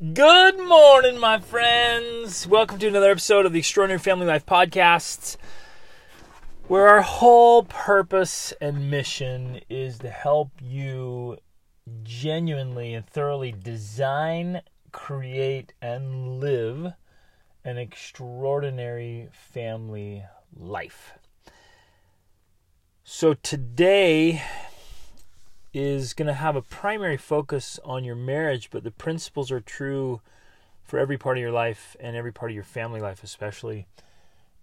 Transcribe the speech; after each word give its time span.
Good 0.00 0.60
morning, 0.60 1.18
my 1.18 1.40
friends. 1.40 2.46
Welcome 2.46 2.78
to 2.78 2.86
another 2.86 3.10
episode 3.10 3.46
of 3.46 3.52
the 3.52 3.58
Extraordinary 3.58 3.98
Family 3.98 4.26
Life 4.26 4.46
Podcast, 4.46 5.36
where 6.68 6.86
our 6.86 7.00
whole 7.00 7.64
purpose 7.64 8.52
and 8.60 8.92
mission 8.92 9.60
is 9.68 9.98
to 9.98 10.08
help 10.08 10.52
you 10.62 11.38
genuinely 12.04 12.94
and 12.94 13.08
thoroughly 13.08 13.50
design, 13.50 14.60
create, 14.92 15.72
and 15.82 16.38
live 16.38 16.92
an 17.64 17.76
extraordinary 17.76 19.28
family 19.32 20.22
life. 20.56 21.14
So, 23.02 23.34
today 23.34 24.44
is 25.72 26.14
going 26.14 26.26
to 26.26 26.34
have 26.34 26.56
a 26.56 26.62
primary 26.62 27.16
focus 27.16 27.78
on 27.84 28.04
your 28.04 28.16
marriage, 28.16 28.70
but 28.70 28.84
the 28.84 28.90
principles 28.90 29.50
are 29.50 29.60
true 29.60 30.20
for 30.82 30.98
every 30.98 31.18
part 31.18 31.36
of 31.36 31.42
your 31.42 31.52
life 31.52 31.96
and 32.00 32.16
every 32.16 32.32
part 32.32 32.50
of 32.50 32.54
your 32.54 32.64
family 32.64 33.00
life, 33.00 33.22
especially. 33.22 33.86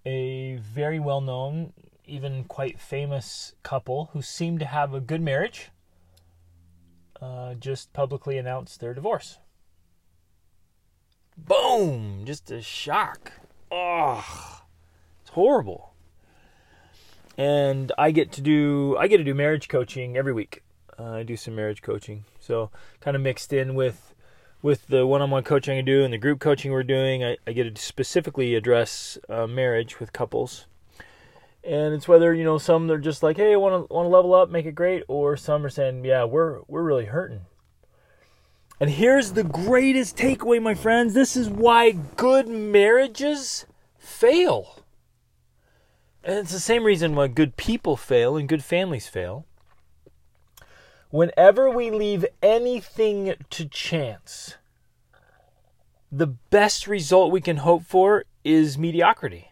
A 0.06 0.56
very 0.58 1.00
well 1.00 1.22
known, 1.22 1.74
even 2.06 2.44
quite 2.44 2.80
famous 2.80 3.54
couple 3.64 4.10
who 4.14 4.22
seem 4.22 4.58
to 4.60 4.66
have 4.66 4.94
a 4.94 5.00
good 5.00 5.22
marriage 5.22 5.70
uh, 7.22 7.54
just 7.56 7.94
publicly 7.94 8.38
announced 8.38 8.80
their 8.80 8.94
divorce. 8.94 9.40
Boom! 11.38 12.24
Just 12.26 12.52
a 12.52 12.62
shock. 12.62 13.32
Oh, 13.72 14.62
it's 15.22 15.32
horrible. 15.32 15.94
And 17.38 17.92
I 17.98 18.12
get 18.12 18.32
to 18.34 18.42
do 18.42 18.96
I 18.98 19.08
get 19.08 19.18
to 19.18 19.24
do 19.24 19.34
marriage 19.34 19.68
coaching 19.68 20.16
every 20.16 20.32
week 20.32 20.64
uh, 21.00 21.12
I 21.12 21.24
do 21.24 21.36
some 21.38 21.56
marriage 21.56 21.82
coaching, 21.82 22.26
so 22.40 22.72
kind 23.00 23.16
of 23.16 23.22
mixed 23.22 23.54
in 23.54 23.76
with 23.76 24.14
with 24.62 24.88
the 24.88 25.06
one-on-one 25.06 25.44
coaching 25.44 25.78
I 25.78 25.82
do 25.82 26.04
and 26.04 26.12
the 26.12 26.18
group 26.18 26.40
coaching 26.40 26.72
we're 26.72 26.84
doing. 26.84 27.24
I, 27.24 27.38
I 27.46 27.52
get 27.52 27.76
to 27.76 27.82
specifically 27.82 28.56
address 28.56 29.18
uh, 29.30 29.46
marriage 29.46 30.00
with 30.00 30.14
couples, 30.14 30.66
and 31.64 31.94
it's 31.94 32.08
whether 32.08 32.34
you 32.34 32.44
know 32.44 32.58
some 32.58 32.88
they're 32.88 32.98
just 32.98 33.24
like, 33.24 33.38
hey, 33.38 33.54
I 33.54 33.58
want 33.58 33.88
to 33.88 33.94
want 33.94 34.06
to 34.06 34.10
level 34.10 34.34
up, 34.34 34.50
make 34.50 34.66
it 34.66 34.76
great, 34.76 35.04
or 35.08 35.38
some 35.38 35.66
are 35.66 35.70
saying, 35.70 36.06
yeah, 36.06 36.24
we're 36.24 36.62
we're 36.68 36.84
really 36.84 37.06
hurting. 37.06 37.42
And 38.80 38.90
here's 38.90 39.32
the 39.32 39.44
greatest 39.44 40.18
takeaway, 40.18 40.62
my 40.62 40.74
friends. 40.74 41.14
This 41.14 41.38
is 41.38 41.50
why 41.50 41.92
good 41.92 42.48
marriages 42.48 43.66
fail. 43.98 44.80
And 46.24 46.40
it's 46.40 46.52
the 46.52 46.60
same 46.60 46.84
reason 46.84 47.16
why 47.16 47.28
good 47.28 47.56
people 47.56 47.96
fail 47.96 48.36
and 48.36 48.50
good 48.50 48.64
families 48.64 49.08
fail 49.08 49.46
whenever 51.16 51.70
we 51.70 51.90
leave 51.90 52.26
anything 52.44 53.34
to 53.50 53.66
chance, 53.70 54.56
the 56.12 56.28
best 56.28 56.88
result 56.88 57.32
we 57.32 57.40
can 57.40 57.56
hope 57.58 57.84
for 57.84 58.26
is 58.44 58.78
mediocrity. 58.78 59.50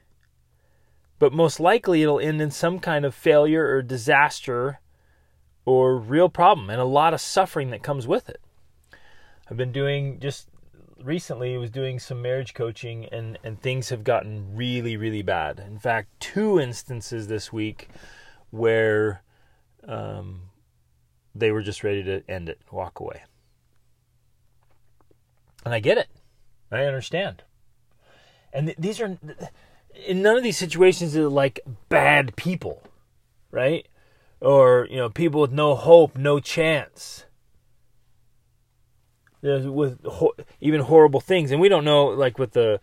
But 1.19 1.31
most 1.31 1.61
likely 1.61 2.03
it'll 2.03 2.19
end 2.19 2.41
in 2.41 2.51
some 2.51 2.79
kind 2.79 3.05
of 3.05 3.15
failure 3.15 3.65
or 3.65 3.81
disaster 3.81 4.81
or 5.63 5.97
real 5.97 6.27
problem 6.27 6.69
and 6.69 6.81
a 6.81 6.85
lot 6.85 7.13
of 7.13 7.21
suffering 7.21 7.69
that 7.69 7.81
comes 7.81 8.05
with 8.05 8.27
it. 8.27 8.41
I've 9.49 9.55
been 9.55 9.71
doing 9.71 10.19
just 10.19 10.49
recently 11.01 11.57
was 11.57 11.69
doing 11.69 11.97
some 11.97 12.21
marriage 12.21 12.53
coaching 12.53 13.05
and 13.05 13.39
and 13.41 13.61
things 13.61 13.87
have 13.87 14.03
gotten 14.03 14.53
really 14.53 14.97
really 14.97 15.21
bad. 15.21 15.63
In 15.65 15.79
fact, 15.79 16.09
two 16.19 16.59
instances 16.59 17.27
this 17.27 17.53
week 17.53 17.87
where 18.51 19.21
um, 19.87 20.42
they 21.35 21.51
were 21.51 21.61
just 21.61 21.83
ready 21.83 22.03
to 22.03 22.23
end 22.29 22.49
it, 22.49 22.59
walk 22.71 22.99
away. 22.99 23.23
And 25.65 25.73
I 25.73 25.79
get 25.79 25.97
it. 25.97 26.07
I 26.71 26.85
understand. 26.85 27.43
And 28.51 28.67
th- 28.67 28.77
these 28.77 29.01
are, 29.01 29.17
in 30.05 30.21
none 30.21 30.37
of 30.37 30.43
these 30.43 30.57
situations, 30.57 31.15
are 31.15 31.29
like 31.29 31.59
bad 31.89 32.35
people, 32.35 32.83
right? 33.51 33.87
Or, 34.41 34.87
you 34.89 34.97
know, 34.97 35.09
people 35.09 35.41
with 35.41 35.51
no 35.51 35.75
hope, 35.75 36.17
no 36.17 36.39
chance. 36.39 37.25
There's 39.41 39.65
With 39.65 40.03
ho- 40.05 40.35
even 40.61 40.81
horrible 40.81 41.21
things. 41.21 41.51
And 41.51 41.61
we 41.61 41.69
don't 41.69 41.85
know, 41.85 42.07
like 42.07 42.37
with 42.37 42.51
the, 42.51 42.79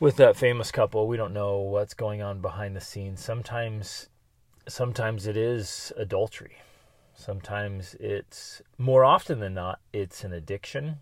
with 0.00 0.16
that 0.16 0.36
famous 0.36 0.70
couple, 0.70 1.06
we 1.06 1.16
don't 1.16 1.34
know 1.34 1.58
what's 1.58 1.94
going 1.94 2.22
on 2.22 2.40
behind 2.40 2.74
the 2.76 2.80
scenes. 2.80 3.22
Sometimes, 3.22 4.08
sometimes 4.68 5.26
it 5.26 5.36
is 5.36 5.92
adultery 5.96 6.56
Sometimes 7.22 7.94
it's 8.00 8.62
more 8.78 9.04
often 9.04 9.38
than 9.38 9.54
not, 9.54 9.78
it's 9.92 10.24
an 10.24 10.32
addiction, 10.32 10.98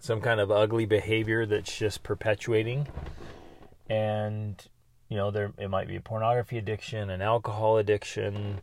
some 0.00 0.20
kind 0.20 0.40
of 0.40 0.50
ugly 0.50 0.84
behavior 0.84 1.46
that's 1.46 1.78
just 1.78 2.02
perpetuating. 2.02 2.88
And, 3.88 4.60
you 5.08 5.16
know, 5.16 5.30
there 5.30 5.52
it 5.58 5.70
might 5.70 5.86
be 5.86 5.94
a 5.94 6.00
pornography 6.00 6.58
addiction, 6.58 7.08
an 7.08 7.22
alcohol 7.22 7.78
addiction. 7.78 8.62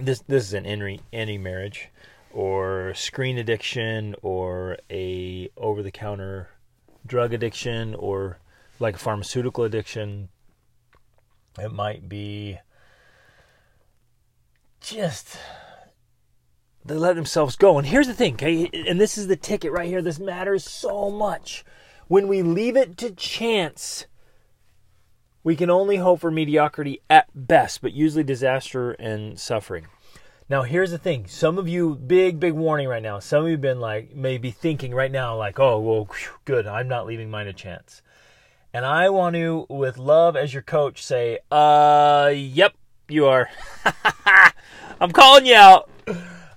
This 0.00 0.24
this 0.26 0.42
is 0.42 0.52
an 0.52 0.66
any 0.66 1.00
any 1.12 1.38
marriage 1.38 1.90
or 2.32 2.92
screen 2.94 3.38
addiction 3.38 4.16
or 4.20 4.78
a 4.90 5.48
over 5.56 5.80
the 5.84 5.92
counter 5.92 6.48
drug 7.06 7.32
addiction 7.32 7.94
or 7.94 8.38
like 8.80 8.96
a 8.96 8.98
pharmaceutical 8.98 9.62
addiction. 9.62 10.28
It 11.56 11.70
might 11.70 12.08
be 12.08 12.58
just 14.80 15.38
they 16.86 16.94
let 16.94 17.16
themselves 17.16 17.56
go. 17.56 17.78
And 17.78 17.86
here's 17.86 18.06
the 18.06 18.14
thing, 18.14 18.34
okay? 18.34 18.70
And 18.72 19.00
this 19.00 19.18
is 19.18 19.26
the 19.26 19.36
ticket 19.36 19.72
right 19.72 19.88
here. 19.88 20.02
This 20.02 20.18
matters 20.18 20.64
so 20.64 21.10
much. 21.10 21.64
When 22.08 22.28
we 22.28 22.42
leave 22.42 22.76
it 22.76 22.96
to 22.98 23.10
chance, 23.10 24.06
we 25.42 25.56
can 25.56 25.70
only 25.70 25.96
hope 25.96 26.20
for 26.20 26.30
mediocrity 26.30 27.00
at 27.10 27.28
best, 27.34 27.82
but 27.82 27.92
usually 27.92 28.22
disaster 28.22 28.92
and 28.92 29.38
suffering. 29.38 29.86
Now, 30.48 30.62
here's 30.62 30.92
the 30.92 30.98
thing. 30.98 31.26
Some 31.26 31.58
of 31.58 31.66
you, 31.66 31.96
big, 31.96 32.38
big 32.38 32.52
warning 32.52 32.86
right 32.86 33.02
now. 33.02 33.18
Some 33.18 33.42
of 33.42 33.46
you 33.48 33.52
have 33.52 33.60
been 33.60 33.80
like, 33.80 34.14
maybe 34.14 34.52
thinking 34.52 34.94
right 34.94 35.10
now, 35.10 35.36
like, 35.36 35.58
oh, 35.58 35.80
well, 35.80 36.08
good. 36.44 36.68
I'm 36.68 36.86
not 36.86 37.06
leaving 37.06 37.30
mine 37.30 37.48
a 37.48 37.52
chance. 37.52 38.00
And 38.72 38.84
I 38.84 39.08
want 39.08 39.34
to, 39.34 39.66
with 39.68 39.98
love 39.98 40.36
as 40.36 40.52
your 40.52 40.62
coach, 40.62 41.02
say, 41.02 41.40
uh, 41.50 42.30
yep, 42.32 42.74
you 43.08 43.26
are. 43.26 43.50
I'm 44.98 45.10
calling 45.10 45.44
you 45.44 45.54
out. 45.54 45.90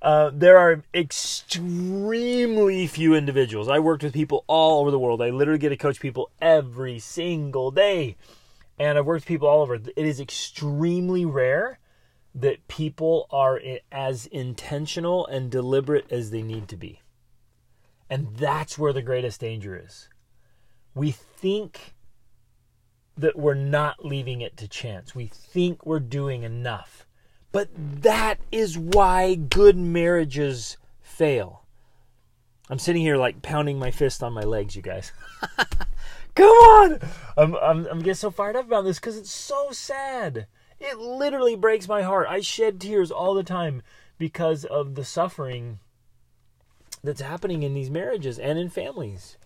Uh, 0.02 0.32
there 0.34 0.58
are 0.58 0.82
extremely 0.94 2.88
few 2.88 3.14
individuals. 3.14 3.68
I 3.68 3.80
worked 3.80 4.02
with 4.02 4.14
people 4.14 4.46
all 4.48 4.80
over 4.80 4.92
the 4.92 5.00
world. 5.00 5.22
I 5.22 5.30
literally 5.30 5.60
get 5.60 5.70
to 5.70 5.78
coach 5.78 6.00
people 6.00 6.32
every 6.42 7.00
single 7.00 7.70
day. 7.70 8.16
And 8.78 8.98
I've 8.98 9.06
worked 9.06 9.24
with 9.24 9.28
people 9.28 9.50
all 9.50 9.62
over. 9.62 9.76
It 9.76 9.92
is 9.98 10.22
extremely 10.22 11.26
rare 11.26 11.80
that 12.34 12.66
people 12.70 13.28
are 13.30 13.60
as 13.92 14.26
intentional 14.28 15.28
and 15.28 15.52
deliberate 15.52 16.10
as 16.10 16.32
they 16.32 16.42
need 16.42 16.70
to 16.70 16.78
be. 16.78 17.02
And 18.10 18.38
that's 18.38 18.78
where 18.78 18.94
the 18.94 19.02
greatest 19.02 19.42
danger 19.42 19.78
is. 19.78 20.08
We 20.96 21.12
think 21.12 21.94
that 23.18 23.38
we're 23.38 23.54
not 23.54 24.06
leaving 24.06 24.40
it 24.40 24.56
to 24.58 24.68
chance. 24.70 25.14
We 25.14 25.28
think 25.28 25.86
we're 25.86 26.00
doing 26.00 26.44
enough. 26.44 27.06
But 27.52 27.70
that 27.76 28.40
is 28.52 28.78
why 28.78 29.36
good 29.36 29.76
marriages 29.76 30.78
fail. 31.02 31.66
I'm 32.70 32.80
sitting 32.80 33.02
here 33.02 33.18
like 33.18 33.42
pounding 33.42 33.80
my 33.80 33.90
fist 33.90 34.22
on 34.22 34.34
my 34.34 34.44
legs, 34.44 34.76
you 34.76 34.82
guys. 34.82 35.12
Come 36.36 36.46
on! 36.46 37.00
I'm, 37.36 37.56
I'm, 37.56 37.86
I'm 37.88 38.00
getting 38.00 38.14
so 38.14 38.30
fired 38.30 38.56
up 38.56 38.68
about 38.68 38.84
this 38.84 39.00
because 39.00 39.18
it's 39.18 39.32
so 39.32 39.72
sad. 39.72 40.46
It 40.80 41.00
literally 41.00 41.56
breaks 41.56 41.88
my 41.88 42.04
heart. 42.04 42.28
I 42.30 42.42
shed 42.42 42.80
tears 42.80 43.12
all 43.12 43.34
the 43.34 43.44
time 43.44 43.82
because 44.20 44.64
of 44.64 44.94
the 44.94 45.04
suffering 45.04 45.80
that's 47.04 47.22
happening 47.22 47.64
in 47.64 47.74
these 47.74 47.90
marriages 47.90 48.38
and 48.38 48.60
in 48.60 48.70
families. 48.70 49.38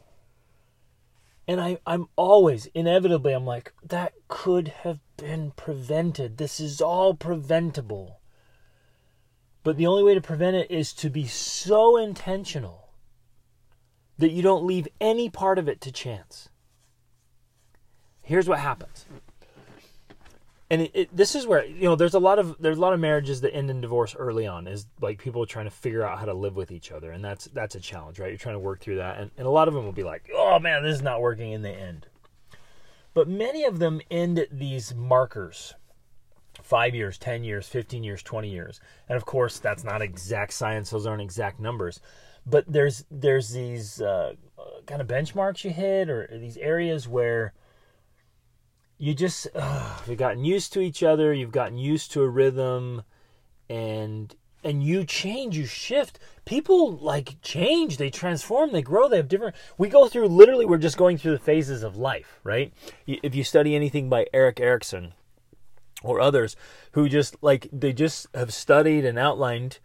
And 1.48 1.60
I, 1.60 1.78
I'm 1.86 2.07
always, 2.16 2.68
inevitably, 2.68 3.34
I'm 3.34 3.45
like, 3.45 3.74
that 3.84 4.13
could 4.28 4.69
have 4.69 5.00
been 5.18 5.51
prevented. 5.51 6.38
This 6.38 6.60
is 6.60 6.81
all 6.81 7.13
preventable. 7.13 8.22
But 9.63 9.78
the 9.78 9.88
only 9.88 10.04
way 10.04 10.13
to 10.13 10.22
prevent 10.22 10.56
it 10.56 10.72
is 10.72 10.94
to 10.94 11.10
be 11.10 11.25
so 11.25 11.98
intentional 11.98 12.90
that 14.18 14.31
you 14.31 14.42
don't 14.42 14.66
leave 14.66 14.88
any 15.01 15.30
part 15.30 15.57
of 15.60 15.68
it 15.68 15.81
to 15.81 15.92
chance. 15.92 16.50
Here's 18.22 18.48
what 18.48 18.60
happens 18.60 19.06
and 20.73 20.81
it, 20.81 20.91
it, 20.95 21.15
this 21.15 21.35
is 21.35 21.45
where 21.45 21.63
you 21.63 21.83
know 21.83 21.95
there's 21.95 22.15
a 22.15 22.19
lot 22.19 22.39
of 22.39 22.55
there's 22.59 22.79
a 22.79 22.81
lot 22.81 22.93
of 22.93 22.99
marriages 22.99 23.41
that 23.41 23.53
end 23.53 23.69
in 23.69 23.79
divorce 23.79 24.15
early 24.15 24.47
on 24.47 24.65
is 24.65 24.87
like 25.01 25.19
people 25.19 25.45
trying 25.45 25.65
to 25.65 25.71
figure 25.71 26.03
out 26.03 26.17
how 26.17 26.25
to 26.25 26.33
live 26.33 26.55
with 26.55 26.71
each 26.71 26.91
other. 26.91 27.11
And 27.11 27.23
that's 27.23 27.45
that's 27.53 27.75
a 27.75 27.79
challenge 27.79 28.17
right? 28.17 28.29
You're 28.29 28.39
trying 28.39 28.55
to 28.55 28.59
work 28.59 28.79
through 28.79 28.95
that. 28.95 29.19
And, 29.19 29.29
and 29.37 29.45
a 29.45 29.51
lot 29.51 29.67
of 29.67 29.75
them 29.75 29.85
will 29.85 29.91
be 29.91 30.03
like 30.03 30.31
oh 30.33 30.57
man 30.57 30.81
this 30.81 30.95
is 30.95 31.03
not 31.03 31.21
working 31.21 31.51
in 31.51 31.61
the 31.61 31.69
end. 31.69 32.07
But 33.13 33.27
many 33.27 33.65
of 33.65 33.77
them 33.77 34.01
end 34.09 34.39
at 34.39 34.57
these 34.57 34.95
markers. 34.95 35.75
Five 36.63 36.95
years 36.95 37.19
10 37.19 37.43
years 37.43 37.67
15 37.67 38.03
years 38.03 38.23
20 38.23 38.49
years. 38.49 38.81
And 39.07 39.15
of 39.15 39.25
course 39.25 39.59
that's 39.59 39.83
not 39.83 40.01
exact 40.01 40.53
science. 40.53 40.89
Those 40.89 41.05
aren't 41.05 41.21
exact 41.21 41.59
numbers. 41.59 41.99
But 42.47 42.65
there's 42.67 43.05
there's 43.11 43.51
these 43.51 44.01
uh, 44.01 44.33
kind 44.87 45.01
of 45.01 45.07
benchmarks 45.07 45.63
you 45.63 45.69
hit 45.69 46.09
or 46.09 46.27
these 46.31 46.57
areas 46.57 47.07
where 47.07 47.53
you 48.98 49.13
just 49.13 49.48
uh, 49.56 49.98
you've 50.07 50.18
gotten 50.18 50.44
used 50.44 50.74
to 50.74 50.80
each 50.80 51.04
other 51.04 51.34
you've 51.34 51.51
gotten 51.51 51.78
used 51.78 52.12
to 52.12 52.22
a 52.22 52.30
rhythm 52.30 53.04
and 53.69 54.36
and 54.63 54.81
you 54.81 55.04
change 55.04 55.57
you 55.57 55.66
shift. 55.66 56.19
People 56.45 56.95
like 56.98 57.42
change 57.42 57.98
they 57.98 58.10
transform 58.10 58.72
they 58.72 58.81
grow 58.81 59.07
they 59.07 59.18
have 59.18 59.28
different 59.28 59.56
we 59.78 59.90
go 59.90 60.07
through 60.07 60.28
literally 60.28 60.66
we're 60.66 60.78
just 60.78 60.98
going 60.98 61.18
through 61.18 61.31
the 61.31 61.40
phases 61.40 61.84
of 61.84 61.98
life 61.98 62.40
right? 62.44 62.74
If 63.07 63.36
you 63.36 63.44
study 63.44 63.75
anything 63.75 64.10
by 64.10 64.28
erik 64.34 64.60
erikson 64.60 65.13
or 66.01 66.19
others 66.19 66.56
who 66.92 67.10
just 67.10 67.36
like 67.42 67.68
they 67.72 67.94
just 67.94 68.28
have 68.34 68.54
studied 68.54 69.06
and 69.06 69.18
outlined 69.18 69.80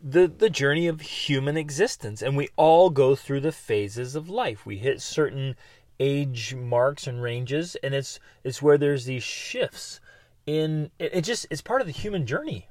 the 0.00 0.26
the 0.26 0.50
journey 0.50 0.86
of 0.86 1.00
human 1.00 1.56
existence 1.56 2.22
and 2.22 2.36
we 2.36 2.48
all 2.56 2.90
go 2.90 3.14
through 3.14 3.40
the 3.40 3.52
phases 3.52 4.14
of 4.14 4.28
life. 4.28 4.66
We 4.66 4.76
hit 4.78 5.00
certain 5.00 5.56
age 6.00 6.54
marks 6.54 7.06
and 7.06 7.22
ranges 7.22 7.76
and 7.82 7.94
it's 7.94 8.18
it's 8.42 8.60
where 8.60 8.78
there's 8.78 9.04
these 9.04 9.22
shifts 9.22 10.00
in 10.46 10.90
it, 10.98 11.14
it 11.14 11.20
just 11.22 11.46
it's 11.50 11.62
part 11.62 11.80
of 11.80 11.86
the 11.86 11.92
human 11.92 12.26
journey. 12.26 12.68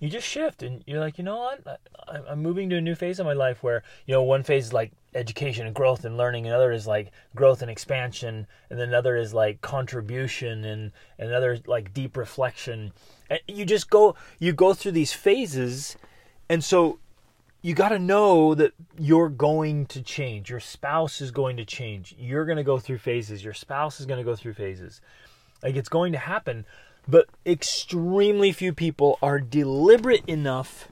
You 0.00 0.08
just 0.10 0.26
shift 0.26 0.62
and 0.62 0.82
you're 0.86 1.00
like 1.00 1.18
you 1.18 1.24
know 1.24 1.38
what? 1.38 1.80
I, 2.06 2.18
i'm 2.28 2.42
moving 2.42 2.68
to 2.70 2.76
a 2.76 2.80
new 2.80 2.94
phase 2.94 3.18
of 3.18 3.26
my 3.26 3.32
life 3.32 3.62
where 3.62 3.82
you 4.06 4.12
know 4.12 4.22
one 4.22 4.42
phase 4.42 4.66
is 4.66 4.72
like 4.72 4.92
education 5.14 5.66
and 5.66 5.74
growth 5.74 6.04
and 6.04 6.16
learning 6.16 6.46
another 6.46 6.72
is 6.72 6.86
like 6.86 7.12
growth 7.34 7.62
and 7.62 7.70
expansion 7.70 8.46
and 8.68 8.80
another 8.80 9.16
is 9.16 9.32
like 9.32 9.60
contribution 9.60 10.64
and, 10.64 10.92
and 11.18 11.28
another 11.28 11.58
like 11.66 11.94
deep 11.94 12.16
reflection. 12.16 12.92
And 13.30 13.40
you 13.46 13.64
just 13.64 13.88
go 13.88 14.16
you 14.38 14.52
go 14.52 14.74
through 14.74 14.92
these 14.92 15.12
phases 15.12 15.96
and 16.48 16.62
so 16.62 16.98
you 17.64 17.74
got 17.74 17.88
to 17.88 17.98
know 17.98 18.54
that 18.54 18.74
you're 18.98 19.30
going 19.30 19.86
to 19.86 20.02
change. 20.02 20.50
Your 20.50 20.60
spouse 20.60 21.20
is 21.20 21.30
going 21.30 21.56
to 21.56 21.64
change. 21.64 22.14
You're 22.18 22.44
going 22.44 22.58
to 22.58 22.62
go 22.62 22.78
through 22.78 22.98
phases. 22.98 23.42
Your 23.42 23.54
spouse 23.54 23.98
is 24.00 24.06
going 24.06 24.18
to 24.18 24.24
go 24.24 24.36
through 24.36 24.52
phases. 24.52 25.00
Like 25.62 25.74
it's 25.74 25.88
going 25.88 26.12
to 26.12 26.18
happen 26.18 26.66
but 27.06 27.28
extremely 27.44 28.52
few 28.52 28.72
people 28.72 29.18
are 29.22 29.40
deliberate 29.40 30.24
enough 30.26 30.88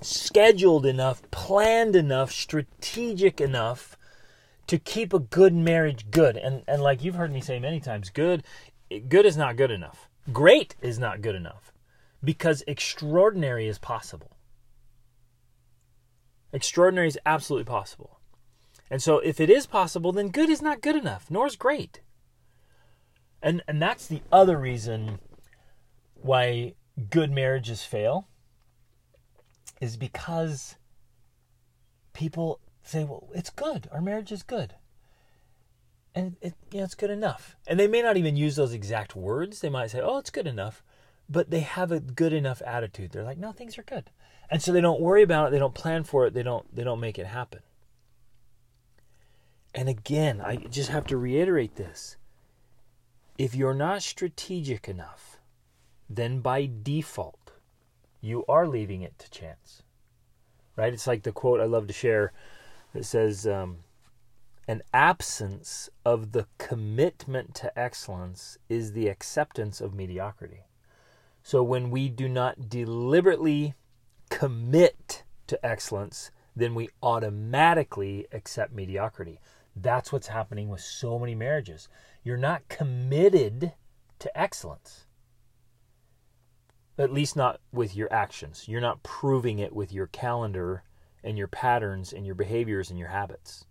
scheduled 0.00 0.86
enough 0.86 1.28
planned 1.30 1.94
enough 1.94 2.32
strategic 2.32 3.40
enough 3.40 3.96
to 4.66 4.78
keep 4.78 5.12
a 5.12 5.18
good 5.18 5.52
marriage 5.52 6.10
good. 6.10 6.36
And 6.36 6.62
and 6.66 6.82
like 6.82 7.02
you've 7.02 7.16
heard 7.16 7.32
me 7.32 7.40
say 7.40 7.58
many 7.58 7.80
times 7.80 8.10
good 8.10 8.44
good 9.08 9.26
is 9.26 9.36
not 9.36 9.56
good 9.56 9.70
enough. 9.70 10.08
Great 10.32 10.76
is 10.80 10.98
not 10.98 11.20
good 11.20 11.34
enough 11.34 11.72
because 12.22 12.62
extraordinary 12.66 13.66
is 13.66 13.78
possible. 13.78 14.30
Extraordinary 16.52 17.08
is 17.08 17.18
absolutely 17.24 17.64
possible. 17.64 18.20
And 18.90 19.02
so 19.02 19.18
if 19.18 19.40
it 19.40 19.50
is 19.50 19.66
possible, 19.66 20.12
then 20.12 20.28
good 20.28 20.50
is 20.50 20.60
not 20.60 20.80
good 20.80 20.96
enough, 20.96 21.30
nor 21.30 21.46
is 21.46 21.56
great. 21.56 22.00
And 23.42 23.62
and 23.68 23.80
that's 23.80 24.06
the 24.06 24.22
other 24.30 24.58
reason 24.58 25.20
why 26.14 26.74
good 27.08 27.30
marriages 27.30 27.82
fail 27.82 28.28
is 29.80 29.96
because 29.96 30.76
people 32.12 32.60
say, 32.82 33.04
"Well, 33.04 33.30
it's 33.34 33.50
good. 33.50 33.88
Our 33.92 34.02
marriage 34.02 34.32
is 34.32 34.42
good." 34.42 34.74
and 36.14 36.36
it, 36.40 36.54
you 36.72 36.78
know, 36.78 36.84
it's 36.84 36.94
good 36.94 37.10
enough. 37.10 37.56
And 37.66 37.78
they 37.78 37.86
may 37.86 38.02
not 38.02 38.16
even 38.16 38.36
use 38.36 38.56
those 38.56 38.72
exact 38.72 39.14
words. 39.14 39.60
They 39.60 39.68
might 39.68 39.90
say, 39.90 40.00
"Oh, 40.00 40.18
it's 40.18 40.30
good 40.30 40.46
enough," 40.46 40.82
but 41.28 41.50
they 41.50 41.60
have 41.60 41.92
a 41.92 42.00
good 42.00 42.32
enough 42.32 42.62
attitude. 42.66 43.12
They're 43.12 43.24
like, 43.24 43.38
"No, 43.38 43.52
things 43.52 43.78
are 43.78 43.82
good," 43.82 44.10
and 44.50 44.62
so 44.62 44.72
they 44.72 44.80
don't 44.80 45.00
worry 45.00 45.22
about 45.22 45.48
it. 45.48 45.50
They 45.52 45.58
don't 45.58 45.74
plan 45.74 46.04
for 46.04 46.26
it. 46.26 46.34
They 46.34 46.42
don't. 46.42 46.74
They 46.74 46.84
don't 46.84 47.00
make 47.00 47.18
it 47.18 47.26
happen. 47.26 47.60
And 49.74 49.88
again, 49.88 50.40
I 50.40 50.56
just 50.56 50.90
have 50.90 51.06
to 51.06 51.16
reiterate 51.16 51.76
this: 51.76 52.16
if 53.38 53.54
you're 53.54 53.74
not 53.74 54.02
strategic 54.02 54.88
enough, 54.88 55.38
then 56.08 56.40
by 56.40 56.68
default, 56.82 57.52
you 58.20 58.44
are 58.48 58.66
leaving 58.66 59.02
it 59.02 59.18
to 59.20 59.30
chance. 59.30 59.82
Right? 60.76 60.92
It's 60.92 61.06
like 61.06 61.22
the 61.22 61.32
quote 61.32 61.60
I 61.60 61.64
love 61.64 61.86
to 61.86 61.92
share 61.92 62.32
that 62.92 63.04
says. 63.04 63.46
Um, 63.46 63.78
an 64.68 64.82
absence 64.94 65.90
of 66.04 66.30
the 66.30 66.46
commitment 66.58 67.56
to 67.56 67.76
excellence 67.76 68.56
is 68.68 68.92
the 68.92 69.08
acceptance 69.08 69.80
of 69.80 69.94
mediocrity. 69.94 70.60
So 71.42 71.60
when 71.64 71.90
we 71.90 72.08
do 72.08 72.28
not 72.28 72.68
deliberately 72.68 73.74
commit 74.30 75.24
to 75.48 75.66
excellence, 75.66 76.30
then 76.56 76.74
we 76.74 76.88
automatically 77.02 78.26
accept 78.32 78.72
mediocrity. 78.72 79.38
That's 79.76 80.12
what's 80.12 80.28
happening 80.28 80.68
with 80.68 80.80
so 80.80 81.18
many 81.18 81.34
marriages. 81.34 81.88
You're 82.24 82.36
not 82.36 82.68
committed 82.68 83.72
to 84.18 84.38
excellence. 84.38 85.06
At 86.98 87.12
least 87.12 87.36
not 87.36 87.60
with 87.72 87.96
your 87.96 88.12
actions. 88.12 88.66
You're 88.68 88.80
not 88.80 89.02
proving 89.02 89.58
it 89.58 89.74
with 89.74 89.92
your 89.92 90.06
calendar 90.08 90.82
and 91.24 91.36
your 91.36 91.48
patterns 91.48 92.12
and 92.12 92.26
your 92.26 92.34
behaviors 92.34 92.90
and 92.90 92.98
your 92.98 93.08
habits. 93.08 93.64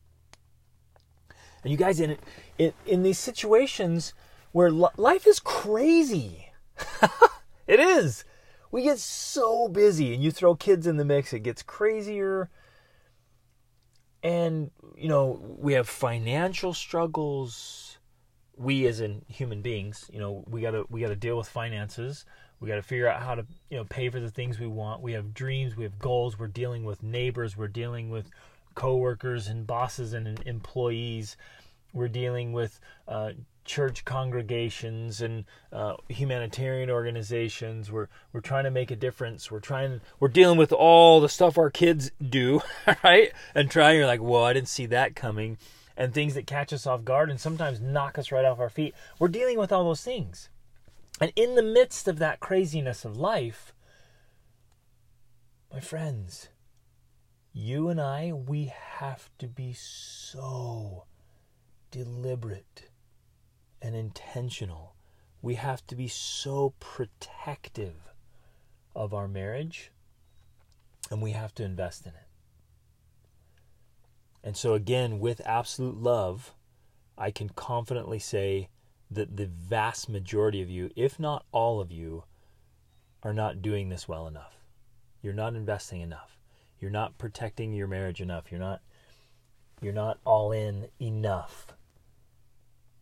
And 1.63 1.71
you 1.71 1.77
guys, 1.77 1.99
in 1.99 2.17
in, 2.57 2.73
in 2.85 3.03
these 3.03 3.19
situations 3.19 4.13
where 4.51 4.71
life 4.71 5.27
is 5.27 5.39
crazy, 5.39 6.51
it 7.67 7.79
is. 7.79 8.23
We 8.71 8.83
get 8.83 8.99
so 8.99 9.67
busy, 9.67 10.13
and 10.13 10.23
you 10.23 10.31
throw 10.31 10.55
kids 10.55 10.85
in 10.85 10.97
the 10.97 11.05
mix, 11.05 11.33
it 11.33 11.39
gets 11.39 11.63
crazier. 11.63 12.49
And 14.21 14.71
you 14.97 15.07
know, 15.07 15.41
we 15.57 15.73
have 15.73 15.87
financial 15.87 16.73
struggles. 16.73 17.97
We, 18.57 18.85
as 18.87 18.99
in 18.99 19.23
human 19.29 19.61
beings, 19.61 20.09
you 20.11 20.19
know, 20.19 20.43
we 20.47 20.61
gotta 20.61 20.83
we 20.89 21.01
gotta 21.01 21.15
deal 21.15 21.37
with 21.37 21.47
finances. 21.47 22.25
We 22.59 22.67
got 22.67 22.75
to 22.75 22.81
figure 22.81 23.07
out 23.07 23.21
how 23.21 23.35
to, 23.35 23.45
you 23.69 23.77
know, 23.77 23.85
pay 23.85 24.09
for 24.09 24.19
the 24.19 24.29
things 24.29 24.59
we 24.59 24.67
want. 24.67 25.01
We 25.01 25.13
have 25.13 25.33
dreams, 25.33 25.77
we 25.77 25.83
have 25.83 25.97
goals. 25.97 26.37
We're 26.37 26.47
dealing 26.47 26.83
with 26.83 27.01
neighbors. 27.01 27.55
We're 27.55 27.69
dealing 27.69 28.09
with 28.09 28.29
coworkers 28.75 29.47
and 29.47 29.65
bosses 29.65 30.13
and 30.13 30.41
employees. 30.45 31.37
We're 31.93 32.09
dealing 32.09 32.51
with 32.51 32.79
uh, 33.07 33.31
church 33.65 34.03
congregations 34.05 35.21
and 35.21 35.45
uh, 35.71 35.95
humanitarian 36.07 36.89
organizations. 36.89 37.91
We're 37.91 38.07
we're 38.33 38.41
trying 38.41 38.63
to 38.63 38.71
make 38.71 38.91
a 38.91 38.95
difference. 38.95 39.51
We're 39.51 39.59
trying. 39.59 40.01
We're 40.19 40.27
dealing 40.27 40.57
with 40.57 40.71
all 40.71 41.21
the 41.21 41.29
stuff 41.29 41.57
our 41.57 41.69
kids 41.69 42.11
do, 42.21 42.61
right? 43.03 43.31
And 43.53 43.69
trying. 43.69 43.97
You're 43.97 44.07
like, 44.07 44.21
whoa, 44.21 44.43
I 44.43 44.53
didn't 44.53 44.69
see 44.69 44.85
that 44.87 45.15
coming. 45.15 45.57
And 45.95 46.13
things 46.13 46.33
that 46.35 46.47
catch 46.47 46.71
us 46.71 46.87
off 46.87 47.03
guard 47.03 47.29
and 47.29 47.39
sometimes 47.39 47.81
knock 47.81 48.17
us 48.17 48.31
right 48.31 48.45
off 48.45 48.59
our 48.59 48.69
feet. 48.69 48.95
We're 49.19 49.27
dealing 49.27 49.57
with 49.57 49.71
all 49.71 49.83
those 49.83 50.03
things. 50.03 50.49
And 51.19 51.33
in 51.35 51.55
the 51.55 51.63
midst 51.63 52.07
of 52.07 52.19
that 52.19 52.39
craziness 52.39 53.03
of 53.03 53.17
life, 53.17 53.73
my 55.73 55.81
friends, 55.81 56.47
you 57.51 57.89
and 57.89 57.99
I, 57.99 58.31
we 58.31 58.71
have 58.99 59.29
to 59.39 59.47
be 59.47 59.73
so 59.73 61.03
deliberate 61.91 62.88
and 63.81 63.95
intentional. 63.95 64.95
We 65.41 65.55
have 65.55 65.85
to 65.87 65.95
be 65.95 66.07
so 66.07 66.73
protective 66.79 67.95
of 68.95 69.13
our 69.13 69.27
marriage 69.27 69.91
and 71.09 71.21
we 71.21 71.31
have 71.31 71.53
to 71.55 71.63
invest 71.63 72.05
in 72.05 72.11
it. 72.11 72.27
And 74.43 74.55
so, 74.55 74.73
again, 74.73 75.19
with 75.19 75.41
absolute 75.45 75.97
love, 75.97 76.53
I 77.17 77.31
can 77.31 77.49
confidently 77.49 78.19
say 78.19 78.69
that 79.11 79.35
the 79.35 79.47
vast 79.47 80.07
majority 80.07 80.61
of 80.61 80.69
you, 80.69 80.91
if 80.95 81.19
not 81.19 81.45
all 81.51 81.81
of 81.81 81.91
you, 81.91 82.23
are 83.23 83.33
not 83.33 83.61
doing 83.61 83.89
this 83.89 84.07
well 84.07 84.27
enough. 84.27 84.59
You're 85.21 85.33
not 85.33 85.55
investing 85.55 86.01
enough. 86.01 86.37
You're 86.79 86.91
not 86.91 87.17
protecting 87.17 87.73
your 87.73 87.87
marriage 87.87 88.21
enough. 88.21 88.51
You're 88.51 88.61
not 88.61 88.81
you're 89.81 89.93
not 89.93 90.19
all 90.25 90.51
in 90.51 90.87
enough. 91.01 91.67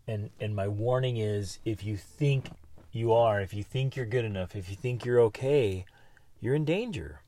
And 0.07 0.29
and 0.39 0.55
my 0.55 0.67
warning 0.67 1.17
is 1.17 1.59
if 1.65 1.83
you 1.83 1.97
think 1.97 2.49
you 2.91 3.11
are, 3.13 3.41
if 3.41 3.53
you 3.53 3.63
think 3.63 3.95
you're 3.95 4.05
good 4.05 4.25
enough, 4.25 4.55
if 4.55 4.69
you 4.69 4.75
think 4.75 5.05
you're 5.05 5.19
okay, 5.21 5.85
you're 6.39 6.55
in 6.55 6.65
danger. 6.65 7.21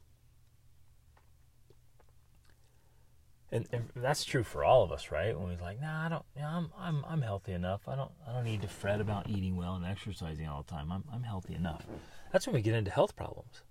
And, 3.52 3.68
and 3.74 3.90
that's 3.96 4.24
true 4.26 4.44
for 4.44 4.64
all 4.64 4.84
of 4.84 4.92
us, 4.92 5.12
right? 5.12 5.38
When 5.38 5.50
we're 5.50 5.64
like, 5.64 5.82
"Nah, 5.82 6.06
I 6.06 6.10
don't. 6.10 6.26
You 6.36 6.44
know, 6.44 6.48
I'm 6.48 6.72
I'm 6.78 7.06
I'm 7.10 7.22
healthy 7.22 7.54
enough. 7.54 7.88
I 7.88 7.96
don't 7.96 8.12
I 8.28 8.32
don't 8.32 8.44
need 8.44 8.62
to 8.62 8.68
fret 8.68 9.02
about 9.02 9.28
eating 9.28 9.56
well 9.56 9.76
and 9.76 9.86
exercising 9.86 10.48
all 10.48 10.62
the 10.62 10.72
time. 10.72 10.92
I'm 10.92 11.04
I'm 11.12 11.24
healthy 11.24 11.56
enough." 11.56 11.84
That's 12.32 12.46
when 12.46 12.56
we 12.56 12.62
get 12.62 12.76
into 12.76 12.92
health 12.92 13.16
problems 13.16 13.64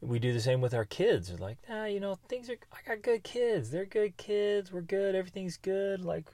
we 0.00 0.18
do 0.18 0.32
the 0.32 0.40
same 0.40 0.60
with 0.60 0.74
our 0.74 0.84
kids. 0.84 1.30
We're 1.30 1.38
like, 1.38 1.58
nah, 1.68 1.84
you 1.84 2.00
know, 2.00 2.18
things 2.28 2.50
are. 2.50 2.56
I 2.72 2.78
got 2.86 3.02
good 3.02 3.22
kids. 3.22 3.70
They're 3.70 3.86
good 3.86 4.16
kids. 4.16 4.72
We're 4.72 4.82
good. 4.82 5.14
Everything's 5.14 5.56
good. 5.56 6.04
Like, 6.04 6.26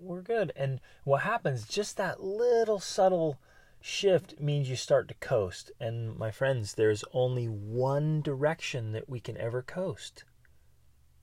we're 0.00 0.22
good. 0.22 0.52
And 0.56 0.80
what 1.04 1.22
happens? 1.22 1.66
Just 1.66 1.96
that 1.96 2.22
little 2.22 2.78
subtle 2.78 3.38
shift 3.80 4.40
means 4.40 4.68
you 4.68 4.76
start 4.76 5.08
to 5.08 5.14
coast. 5.14 5.70
And 5.80 6.16
my 6.16 6.30
friends, 6.30 6.74
there's 6.74 7.04
only 7.12 7.46
one 7.46 8.22
direction 8.22 8.92
that 8.92 9.08
we 9.08 9.20
can 9.20 9.36
ever 9.36 9.62
coast, 9.62 10.24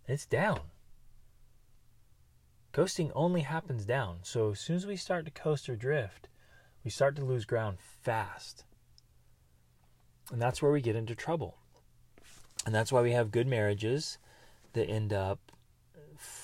It's 0.07 0.25
down. 0.25 0.61
Coasting 2.71 3.11
only 3.13 3.41
happens 3.41 3.85
down. 3.85 4.19
So 4.23 4.51
as 4.51 4.59
soon 4.59 4.75
as 4.75 4.85
we 4.85 4.97
start 4.97 5.25
to 5.25 5.31
coast 5.31 5.69
or 5.69 5.75
drift, 5.75 6.27
we 6.83 6.91
start 6.91 7.15
to 7.15 7.25
lose 7.25 7.45
ground 7.45 7.77
fast. 7.79 8.65
And 10.31 10.41
that's 10.41 10.61
where 10.61 10.71
we 10.71 10.81
get 10.81 10.95
into 10.95 11.15
trouble. 11.15 11.57
And 12.65 12.73
that's 12.73 12.91
why 12.91 13.01
we 13.01 13.13
have 13.13 13.31
good 13.31 13.47
marriages 13.47 14.17
that 14.73 14.89
end 14.89 15.13
up 15.13 15.44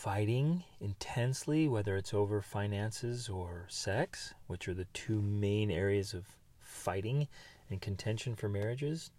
fighting 0.02 0.64
intensely, 0.80 1.68
whether 1.68 1.96
it's 1.96 2.12
over 2.12 2.42
finances 2.42 3.30
or 3.30 3.68
sex, 3.70 4.34
which 4.48 4.68
are 4.68 4.74
the 4.74 4.88
two 4.94 5.22
main 5.22 5.70
areas 5.70 6.16
of 6.16 6.26
fighting 6.60 7.28
and 7.70 7.82
contention 7.82 8.36
for 8.36 8.50
marriages. 8.50 9.12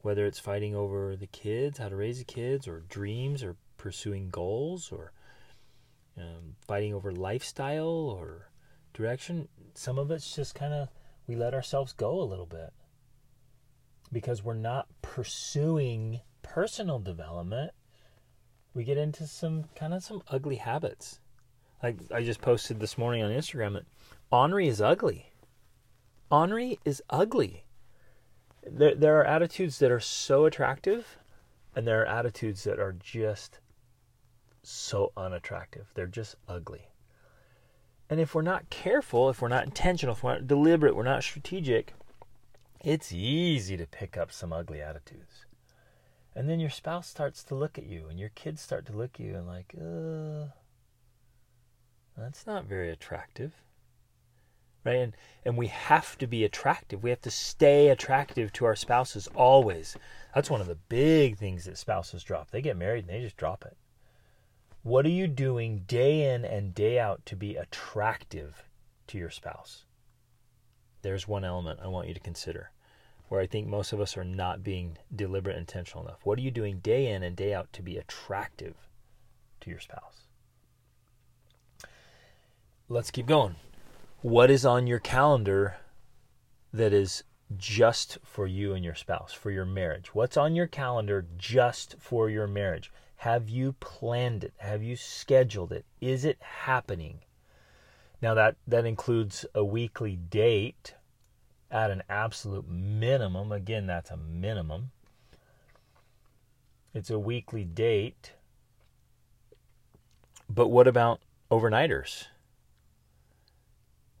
Whether 0.00 0.24
it's 0.24 0.38
fighting 0.38 0.74
over 0.74 1.16
the 1.16 1.26
kids, 1.26 1.76
how 1.76 1.90
to 1.90 1.96
raise 1.96 2.18
the 2.18 2.24
kids, 2.24 2.66
or 2.66 2.84
dreams, 2.88 3.42
or 3.42 3.56
pursuing 3.76 4.30
goals, 4.30 4.90
or 4.90 5.12
um, 6.16 6.56
fighting 6.66 6.94
over 6.94 7.12
lifestyle 7.12 7.86
or 7.86 8.48
direction. 8.94 9.48
Some 9.74 9.98
of 9.98 10.10
it's 10.10 10.34
just 10.34 10.54
kind 10.54 10.72
of 10.72 10.88
we 11.26 11.36
let 11.36 11.52
ourselves 11.52 11.92
go 11.92 12.22
a 12.22 12.24
little 12.24 12.46
bit 12.46 12.72
because 14.10 14.42
we're 14.42 14.54
not 14.54 14.86
pursuing 15.02 16.20
personal 16.42 17.00
development. 17.00 17.72
We 18.76 18.84
get 18.84 18.98
into 18.98 19.26
some 19.26 19.64
kind 19.74 19.94
of 19.94 20.04
some 20.04 20.22
ugly 20.28 20.56
habits. 20.56 21.18
Like 21.82 21.96
I 22.12 22.22
just 22.22 22.42
posted 22.42 22.78
this 22.78 22.98
morning 22.98 23.22
on 23.22 23.30
Instagram 23.30 23.72
that 23.72 23.86
ornery 24.30 24.68
is 24.68 24.82
ugly. 24.82 25.32
Ornery 26.30 26.78
is 26.84 27.02
ugly. 27.08 27.64
There, 28.70 28.94
there 28.94 29.18
are 29.18 29.24
attitudes 29.24 29.78
that 29.78 29.90
are 29.90 30.00
so 30.00 30.44
attractive, 30.44 31.16
and 31.74 31.86
there 31.86 32.02
are 32.02 32.06
attitudes 32.06 32.64
that 32.64 32.78
are 32.78 32.92
just 32.92 33.60
so 34.62 35.10
unattractive. 35.16 35.86
They're 35.94 36.06
just 36.06 36.36
ugly. 36.46 36.90
And 38.10 38.20
if 38.20 38.34
we're 38.34 38.42
not 38.42 38.68
careful, 38.68 39.30
if 39.30 39.40
we're 39.40 39.48
not 39.48 39.64
intentional, 39.64 40.14
if 40.14 40.22
we're 40.22 40.34
not 40.34 40.46
deliberate, 40.46 40.94
we're 40.94 41.02
not 41.02 41.22
strategic, 41.22 41.94
it's 42.84 43.10
easy 43.10 43.78
to 43.78 43.86
pick 43.86 44.18
up 44.18 44.30
some 44.30 44.52
ugly 44.52 44.82
attitudes. 44.82 45.45
And 46.36 46.50
then 46.50 46.60
your 46.60 46.70
spouse 46.70 47.08
starts 47.08 47.42
to 47.44 47.54
look 47.54 47.78
at 47.78 47.86
you, 47.86 48.08
and 48.10 48.20
your 48.20 48.28
kids 48.28 48.60
start 48.60 48.84
to 48.86 48.92
look 48.92 49.12
at 49.14 49.24
you 49.24 49.36
and, 49.36 49.46
like, 49.46 49.74
uh, 49.74 50.48
that's 52.18 52.46
not 52.46 52.66
very 52.66 52.90
attractive. 52.90 53.54
Right? 54.84 54.96
And, 54.96 55.16
and 55.46 55.56
we 55.56 55.68
have 55.68 56.18
to 56.18 56.26
be 56.26 56.44
attractive. 56.44 57.02
We 57.02 57.08
have 57.08 57.22
to 57.22 57.30
stay 57.30 57.88
attractive 57.88 58.52
to 58.52 58.66
our 58.66 58.76
spouses 58.76 59.28
always. 59.34 59.96
That's 60.34 60.50
one 60.50 60.60
of 60.60 60.66
the 60.66 60.78
big 60.90 61.38
things 61.38 61.64
that 61.64 61.78
spouses 61.78 62.22
drop. 62.22 62.50
They 62.50 62.60
get 62.60 62.76
married 62.76 63.06
and 63.06 63.14
they 63.14 63.22
just 63.22 63.38
drop 63.38 63.64
it. 63.64 63.78
What 64.82 65.06
are 65.06 65.08
you 65.08 65.26
doing 65.28 65.84
day 65.88 66.32
in 66.34 66.44
and 66.44 66.74
day 66.74 66.98
out 66.98 67.24
to 67.26 67.34
be 67.34 67.56
attractive 67.56 68.68
to 69.06 69.16
your 69.18 69.30
spouse? 69.30 69.86
There's 71.00 71.26
one 71.26 71.44
element 71.44 71.80
I 71.82 71.88
want 71.88 72.08
you 72.08 72.14
to 72.14 72.20
consider 72.20 72.70
where 73.28 73.40
I 73.40 73.46
think 73.46 73.66
most 73.66 73.92
of 73.92 74.00
us 74.00 74.16
are 74.16 74.24
not 74.24 74.62
being 74.62 74.98
deliberate 75.14 75.56
intentional 75.56 76.04
enough. 76.04 76.20
What 76.24 76.38
are 76.38 76.42
you 76.42 76.50
doing 76.50 76.78
day 76.78 77.08
in 77.08 77.22
and 77.22 77.36
day 77.36 77.52
out 77.52 77.72
to 77.74 77.82
be 77.82 77.96
attractive 77.96 78.74
to 79.60 79.70
your 79.70 79.80
spouse? 79.80 80.26
Let's 82.88 83.10
keep 83.10 83.26
going. 83.26 83.56
What 84.22 84.50
is 84.50 84.64
on 84.64 84.86
your 84.86 85.00
calendar 85.00 85.76
that 86.72 86.92
is 86.92 87.24
just 87.56 88.18
for 88.22 88.46
you 88.46 88.74
and 88.74 88.84
your 88.84 88.94
spouse, 88.94 89.32
for 89.32 89.50
your 89.50 89.64
marriage? 89.64 90.14
What's 90.14 90.36
on 90.36 90.54
your 90.54 90.66
calendar 90.66 91.26
just 91.36 91.96
for 91.98 92.30
your 92.30 92.46
marriage? 92.46 92.92
Have 93.16 93.48
you 93.48 93.72
planned 93.80 94.44
it? 94.44 94.52
Have 94.58 94.82
you 94.82 94.94
scheduled 94.94 95.72
it? 95.72 95.84
Is 96.00 96.24
it 96.24 96.38
happening? 96.40 97.20
Now 98.22 98.34
that 98.34 98.56
that 98.66 98.86
includes 98.86 99.46
a 99.54 99.64
weekly 99.64 100.16
date 100.16 100.94
at 101.70 101.90
an 101.90 102.02
absolute 102.08 102.68
minimum. 102.68 103.52
Again, 103.52 103.86
that's 103.86 104.10
a 104.10 104.16
minimum. 104.16 104.90
It's 106.94 107.10
a 107.10 107.18
weekly 107.18 107.64
date. 107.64 108.32
But 110.48 110.68
what 110.68 110.86
about 110.86 111.20
overnighters? 111.50 112.26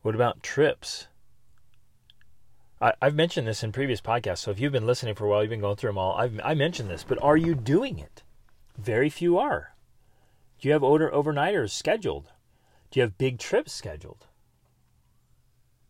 What 0.02 0.14
about 0.14 0.42
trips? 0.42 1.08
I, 2.80 2.92
have 3.00 3.14
mentioned 3.14 3.46
this 3.46 3.62
in 3.62 3.72
previous 3.72 4.00
podcasts, 4.00 4.38
so 4.38 4.50
if 4.50 4.60
you've 4.60 4.72
been 4.72 4.86
listening 4.86 5.14
for 5.14 5.24
a 5.24 5.28
while, 5.28 5.42
you've 5.42 5.50
been 5.50 5.60
going 5.60 5.76
through 5.76 5.90
them 5.90 5.98
all. 5.98 6.14
I've 6.14 6.38
I 6.44 6.54
mentioned 6.54 6.90
this, 6.90 7.04
but 7.04 7.22
are 7.22 7.36
you 7.36 7.54
doing 7.54 7.98
it? 7.98 8.22
Very 8.76 9.08
few 9.08 9.38
are. 9.38 9.74
Do 10.58 10.68
you 10.68 10.72
have 10.72 10.84
over- 10.84 11.10
overnighters 11.10 11.70
scheduled? 11.70 12.32
Do 12.90 13.00
you 13.00 13.02
have 13.02 13.18
big 13.18 13.38
trips 13.38 13.72
scheduled? 13.72 14.26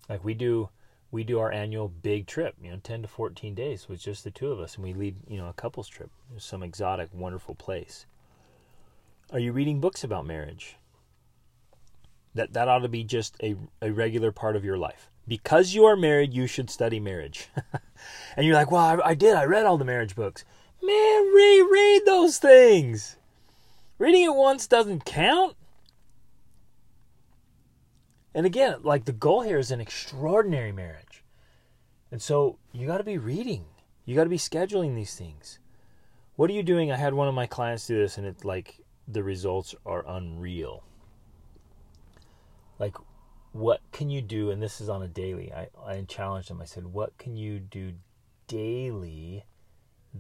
Like 0.08 0.24
we 0.24 0.34
do 0.34 0.68
we 1.10 1.24
do 1.24 1.38
our 1.38 1.52
annual 1.52 1.88
big 1.88 2.26
trip, 2.26 2.54
you 2.60 2.70
know, 2.70 2.78
10 2.82 3.02
to 3.02 3.08
14 3.08 3.54
days 3.54 3.88
with 3.88 4.00
just 4.00 4.24
the 4.24 4.30
two 4.30 4.50
of 4.50 4.60
us 4.60 4.74
and 4.74 4.84
we 4.84 4.92
lead, 4.92 5.16
you 5.28 5.38
know, 5.38 5.48
a 5.48 5.52
couples 5.52 5.88
trip 5.88 6.10
to 6.34 6.40
some 6.40 6.62
exotic 6.62 7.08
wonderful 7.12 7.54
place. 7.54 8.06
Are 9.32 9.38
you 9.38 9.52
reading 9.52 9.80
books 9.80 10.04
about 10.04 10.26
marriage? 10.26 10.76
That 12.34 12.52
that 12.52 12.68
ought 12.68 12.80
to 12.80 12.88
be 12.88 13.02
just 13.02 13.36
a 13.42 13.56
a 13.80 13.90
regular 13.90 14.30
part 14.30 14.56
of 14.56 14.64
your 14.64 14.76
life. 14.76 15.10
Because 15.26 15.74
you 15.74 15.86
are 15.86 15.96
married, 15.96 16.34
you 16.34 16.46
should 16.46 16.70
study 16.70 17.00
marriage. 17.00 17.48
and 18.36 18.46
you're 18.46 18.54
like, 18.54 18.70
"Well, 18.70 19.00
I, 19.02 19.10
I 19.10 19.14
did. 19.14 19.34
I 19.34 19.44
read 19.44 19.66
all 19.66 19.78
the 19.78 19.84
marriage 19.84 20.14
books." 20.14 20.44
Man, 20.82 21.34
reread 21.34 22.02
those 22.04 22.38
things. 22.38 23.16
Reading 23.98 24.24
it 24.24 24.34
once 24.34 24.66
doesn't 24.66 25.04
count. 25.04 25.56
And 28.36 28.46
again, 28.46 28.76
like 28.82 29.06
the 29.06 29.12
goal 29.12 29.40
here 29.40 29.58
is 29.58 29.72
an 29.72 29.80
extraordinary 29.80 30.70
marriage. 30.70 31.24
And 32.12 32.22
so 32.22 32.58
you 32.72 32.86
got 32.86 32.98
to 32.98 33.04
be 33.04 33.18
reading. 33.18 33.64
You 34.04 34.14
got 34.14 34.24
to 34.24 34.30
be 34.30 34.38
scheduling 34.38 34.94
these 34.94 35.16
things. 35.16 35.58
What 36.36 36.50
are 36.50 36.52
you 36.52 36.62
doing? 36.62 36.92
I 36.92 36.96
had 36.96 37.14
one 37.14 37.26
of 37.26 37.34
my 37.34 37.46
clients 37.46 37.88
do 37.88 37.98
this 37.98 38.18
and 38.18 38.26
it's 38.26 38.44
like 38.44 38.80
the 39.08 39.24
results 39.24 39.74
are 39.84 40.04
unreal. 40.06 40.84
Like 42.78 42.94
what 43.52 43.80
can 43.90 44.10
you 44.10 44.22
do 44.22 44.50
and 44.50 44.62
this 44.62 44.80
is 44.80 44.88
on 44.88 45.02
a 45.02 45.08
daily. 45.08 45.52
I 45.52 45.68
I 45.84 46.02
challenged 46.02 46.50
them. 46.50 46.60
I 46.60 46.66
said, 46.66 46.86
"What 46.86 47.18
can 47.18 47.36
you 47.36 47.58
do 47.58 47.94
daily 48.46 49.44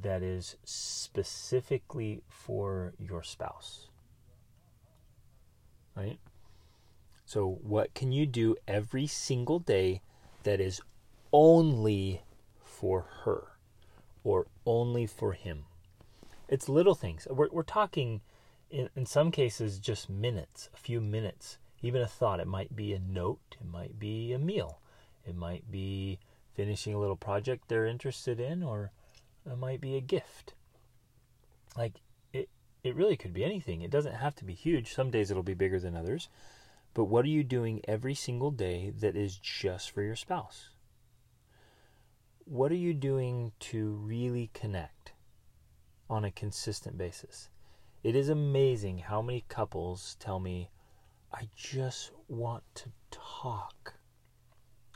that 0.02 0.22
is 0.22 0.56
specifically 0.64 2.22
for 2.28 2.94
your 2.98 3.22
spouse. 3.22 3.88
Right? 5.96 6.18
So, 7.26 7.58
what 7.62 7.92
can 7.92 8.12
you 8.12 8.24
do 8.24 8.54
every 8.68 9.08
single 9.08 9.58
day 9.58 10.00
that 10.44 10.60
is 10.60 10.80
only 11.32 12.22
for 12.62 13.00
her 13.24 13.58
or 14.22 14.46
only 14.64 15.06
for 15.06 15.32
him? 15.32 15.64
It's 16.48 16.68
little 16.68 16.94
things. 16.94 17.26
We're, 17.28 17.48
we're 17.50 17.64
talking, 17.64 18.20
in, 18.70 18.90
in 18.94 19.06
some 19.06 19.32
cases, 19.32 19.80
just 19.80 20.08
minutes, 20.08 20.70
a 20.72 20.76
few 20.76 21.00
minutes, 21.00 21.58
even 21.82 22.00
a 22.00 22.06
thought. 22.06 22.38
It 22.38 22.46
might 22.46 22.76
be 22.76 22.92
a 22.92 23.00
note, 23.00 23.56
it 23.60 23.66
might 23.66 23.98
be 23.98 24.32
a 24.32 24.38
meal, 24.38 24.78
it 25.26 25.34
might 25.34 25.68
be 25.68 26.20
finishing 26.54 26.94
a 26.94 27.00
little 27.00 27.16
project 27.16 27.66
they're 27.66 27.86
interested 27.86 28.38
in, 28.38 28.62
or 28.62 28.92
it 29.44 29.58
might 29.58 29.80
be 29.80 29.96
a 29.96 30.00
gift. 30.00 30.54
Like 31.76 31.94
it 32.32 32.48
it 32.84 32.94
really 32.94 33.16
could 33.16 33.34
be 33.34 33.44
anything. 33.44 33.82
It 33.82 33.90
doesn't 33.90 34.14
have 34.14 34.36
to 34.36 34.44
be 34.44 34.54
huge. 34.54 34.94
Some 34.94 35.10
days 35.10 35.32
it'll 35.32 35.42
be 35.42 35.54
bigger 35.54 35.80
than 35.80 35.96
others. 35.96 36.28
But 36.96 37.10
what 37.10 37.26
are 37.26 37.28
you 37.28 37.44
doing 37.44 37.82
every 37.86 38.14
single 38.14 38.50
day 38.50 38.90
that 39.00 39.16
is 39.16 39.36
just 39.36 39.90
for 39.90 40.00
your 40.00 40.16
spouse? 40.16 40.70
What 42.46 42.72
are 42.72 42.76
you 42.76 42.94
doing 42.94 43.52
to 43.68 43.90
really 43.90 44.48
connect 44.54 45.12
on 46.08 46.24
a 46.24 46.30
consistent 46.30 46.96
basis? 46.96 47.50
It 48.02 48.16
is 48.16 48.30
amazing 48.30 49.00
how 49.00 49.20
many 49.20 49.44
couples 49.46 50.16
tell 50.18 50.40
me, 50.40 50.70
I 51.30 51.50
just 51.54 52.12
want 52.28 52.62
to 52.76 52.88
talk. 53.10 53.92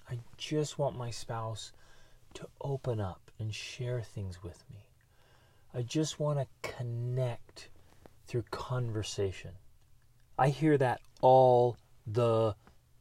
I 0.09 0.21
just 0.39 0.79
want 0.79 0.97
my 0.97 1.11
spouse 1.11 1.71
to 2.33 2.49
open 2.63 2.99
up 2.99 3.31
and 3.39 3.55
share 3.55 4.01
things 4.01 4.43
with 4.43 4.65
me. 4.73 4.87
I 5.75 5.83
just 5.83 6.19
want 6.19 6.39
to 6.39 6.47
connect 6.63 7.69
through 8.27 8.45
conversation. 8.51 9.51
I 10.39 10.49
hear 10.49 10.79
that 10.79 11.03
all 11.21 11.77
the 12.07 12.55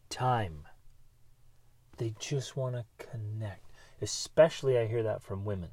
time. 0.10 0.68
They 1.98 2.14
just 2.20 2.56
want 2.56 2.76
to 2.76 2.86
connect. 2.98 3.66
Especially, 4.02 4.78
I 4.78 4.88
hear 4.88 5.04
that 5.04 5.22
from 5.22 5.46
women. 5.46 5.72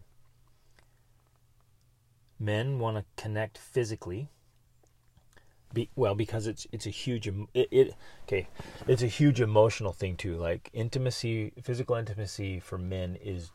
Men 2.38 2.78
want 2.78 2.96
to 2.96 3.22
connect 3.22 3.56
physically. 3.56 4.28
Be, 5.72 5.90
well, 5.96 6.14
because 6.14 6.46
it's 6.46 6.66
it's 6.70 6.86
a 6.86 6.90
huge 6.90 7.26
it, 7.26 7.68
it 7.70 7.94
okay, 8.24 8.48
it's 8.86 9.02
a 9.02 9.08
huge 9.08 9.40
emotional 9.40 9.92
thing 9.92 10.16
too. 10.16 10.36
Like 10.36 10.70
intimacy, 10.72 11.52
physical 11.62 11.96
intimacy 11.96 12.60
for 12.60 12.78
men 12.78 13.16
is 13.16 13.50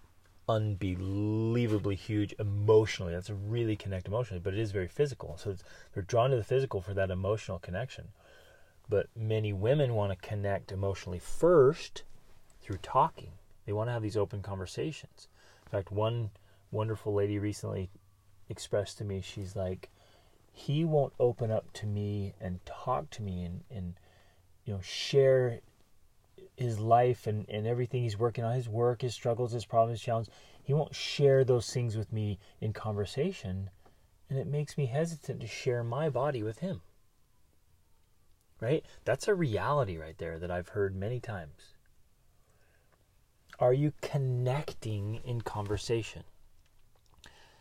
unbelievably 0.49 1.95
huge 1.95 2.35
emotionally. 2.37 3.13
That's 3.13 3.29
a 3.29 3.33
really 3.33 3.75
connect 3.75 4.07
emotionally, 4.07 4.41
but 4.43 4.53
it 4.53 4.59
is 4.59 4.71
very 4.71 4.87
physical. 4.87 5.37
So 5.37 5.55
they're 5.93 6.03
drawn 6.03 6.31
to 6.31 6.35
the 6.35 6.43
physical 6.43 6.81
for 6.81 6.93
that 6.93 7.11
emotional 7.11 7.59
connection. 7.59 8.09
But 8.91 9.07
many 9.15 9.53
women 9.53 9.95
want 9.95 10.11
to 10.11 10.27
connect 10.27 10.69
emotionally 10.69 11.17
first 11.17 12.03
through 12.61 12.79
talking. 12.83 13.31
They 13.65 13.71
want 13.71 13.87
to 13.87 13.93
have 13.93 14.01
these 14.01 14.17
open 14.17 14.41
conversations. 14.41 15.29
In 15.65 15.71
fact, 15.71 15.93
one 15.93 16.31
wonderful 16.71 17.13
lady 17.13 17.39
recently 17.39 17.89
expressed 18.49 18.97
to 18.97 19.05
me, 19.05 19.21
she's 19.21 19.55
like, 19.55 19.89
he 20.51 20.83
won't 20.83 21.13
open 21.21 21.51
up 21.51 21.71
to 21.71 21.85
me 21.85 22.33
and 22.41 22.59
talk 22.65 23.09
to 23.11 23.23
me 23.23 23.43
and, 23.43 23.63
and 23.71 23.93
you 24.65 24.73
know, 24.73 24.81
share 24.81 25.61
his 26.57 26.77
life 26.77 27.27
and, 27.27 27.47
and 27.47 27.65
everything 27.65 28.03
he's 28.03 28.19
working 28.19 28.43
on, 28.43 28.55
his 28.55 28.67
work, 28.67 29.03
his 29.03 29.13
struggles, 29.13 29.53
his 29.53 29.63
problems, 29.63 29.99
his 29.99 30.05
challenges. 30.05 30.33
He 30.61 30.73
won't 30.73 30.93
share 30.93 31.45
those 31.45 31.71
things 31.71 31.95
with 31.95 32.11
me 32.11 32.39
in 32.59 32.73
conversation. 32.73 33.69
And 34.29 34.37
it 34.37 34.47
makes 34.47 34.77
me 34.77 34.87
hesitant 34.87 35.39
to 35.39 35.47
share 35.47 35.81
my 35.81 36.09
body 36.09 36.43
with 36.43 36.59
him. 36.59 36.81
Right? 38.61 38.85
That's 39.03 39.27
a 39.27 39.35
reality 39.35 39.97
right 39.97 40.17
there 40.17 40.39
that 40.39 40.51
I've 40.51 40.69
heard 40.69 40.95
many 40.95 41.19
times. 41.19 41.75
Are 43.59 43.73
you 43.73 43.91
connecting 44.01 45.19
in 45.25 45.41
conversation? 45.41 46.23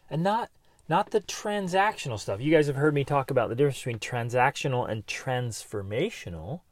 And 0.09 0.23
not 0.23 0.51
not 0.91 1.11
the 1.11 1.21
transactional 1.21 2.19
stuff. 2.19 2.41
You 2.41 2.51
guys 2.51 2.67
have 2.67 2.77
heard 2.77 2.95
me 2.95 3.05
talk 3.05 3.31
about 3.31 3.49
the 3.49 3.55
difference 3.55 3.79
between 3.79 4.01
transactional 4.01 4.91
and 4.91 5.07
transformational, 5.07 6.63